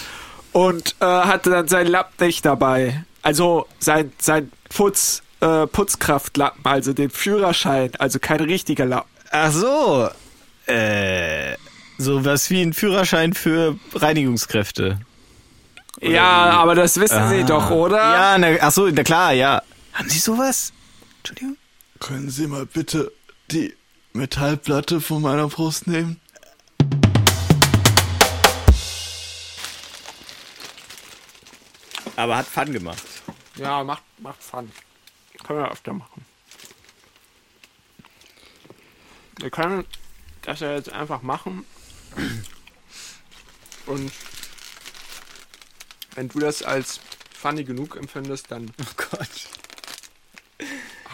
und 0.53 0.95
äh, 1.01 1.05
hatte 1.05 1.51
dann 1.51 1.69
seinen 1.69 1.87
Lappen 1.87 2.27
nicht 2.27 2.45
dabei. 2.45 3.05
Also 3.23 3.67
sein, 3.79 4.13
sein 4.19 4.53
Putz, 4.69 5.23
äh, 5.41 5.67
Putzkraftlappen, 5.67 6.61
also 6.65 6.93
den 6.93 7.11
Führerschein, 7.11 7.93
also 7.99 8.19
kein 8.19 8.41
richtiger 8.41 8.85
Lappen. 8.85 9.09
Ach 9.31 9.51
so. 9.51 10.11
Äh, 10.67 11.57
sowas 11.97 12.51
wie 12.51 12.61
ein 12.63 12.75
Führerschein 12.75 13.33
für 13.33 13.79
Reinigungskräfte. 13.95 14.99
Ja, 16.01 16.51
aber 16.51 16.75
das 16.75 17.01
wissen 17.01 17.29
Sie 17.31 17.41
Ah. 17.43 17.47
doch, 17.47 17.71
oder? 17.71 17.97
Ja, 17.97 18.39
na, 18.39 18.49
ach 18.61 18.73
so, 18.73 18.89
na 18.89 19.03
klar, 19.03 19.33
ja. 19.33 19.63
Haben 19.95 20.09
Sie 20.11 20.19
sowas? 20.19 20.73
Entschuldigung? 21.19 21.57
Können 22.01 22.31
Sie 22.31 22.47
mal 22.47 22.67
bitte 22.67 23.13
die 23.51 23.75
Metallplatte 24.13 25.01
von 25.01 25.23
meiner 25.23 25.49
Brust 25.49 25.87
nehmen? 25.87 26.21
Aber 32.17 32.37
hat 32.37 32.47
Fun 32.47 32.73
gemacht. 32.73 33.03
Ja, 33.57 33.85
macht, 33.85 34.03
macht 34.19 34.43
Fun. 34.43 34.71
Können 35.45 35.61
wir 35.61 35.71
öfter 35.71 35.93
machen. 35.93 36.25
Wir 39.39 39.51
können 39.51 39.85
das 40.43 40.61
ja 40.61 40.75
jetzt 40.75 40.91
einfach 40.91 41.23
machen. 41.23 41.65
Und 43.87 44.13
wenn 46.15 46.29
du 46.29 46.39
das 46.41 46.63
als 46.63 47.01
funny 47.39 47.65
genug 47.65 47.97
empfindest, 47.97 48.51
dann 48.51 48.73
Oh 48.81 48.85
Gott. 48.97 49.49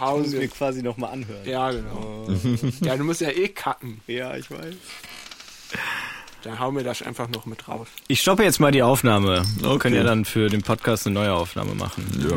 Hauen 0.01 0.19
Muss 0.23 0.29
ich 0.29 0.35
mir 0.35 0.41
wir. 0.41 0.49
quasi 0.49 0.83
nochmal 0.83 1.13
anhören. 1.13 1.45
Ja, 1.45 1.71
genau. 1.71 2.29
Ja, 2.81 2.97
du 2.97 3.05
musst 3.05 3.21
ja 3.21 3.31
eh 3.31 3.49
cutten. 3.49 4.01
Ja, 4.07 4.37
ich 4.37 4.51
weiß. 4.51 4.75
Dann 6.43 6.59
hauen 6.59 6.75
wir 6.77 6.83
das 6.83 7.03
einfach 7.03 7.29
noch 7.29 7.47
mit 7.47 7.69
raus. 7.69 7.87
Ich 8.09 8.21
stoppe 8.21 8.43
jetzt 8.43 8.59
mal 8.59 8.73
die 8.73 8.83
Aufnahme. 8.83 9.45
Wir 9.59 9.69
Okay. 9.71 9.79
können 9.79 9.97
ja 9.97 10.03
dann 10.03 10.25
für 10.25 10.49
den 10.49 10.63
Podcast 10.63 11.07
eine 11.07 11.15
neue 11.15 11.33
Aufnahme 11.33 11.75
machen. 11.75 12.05
Ja. 12.29 12.37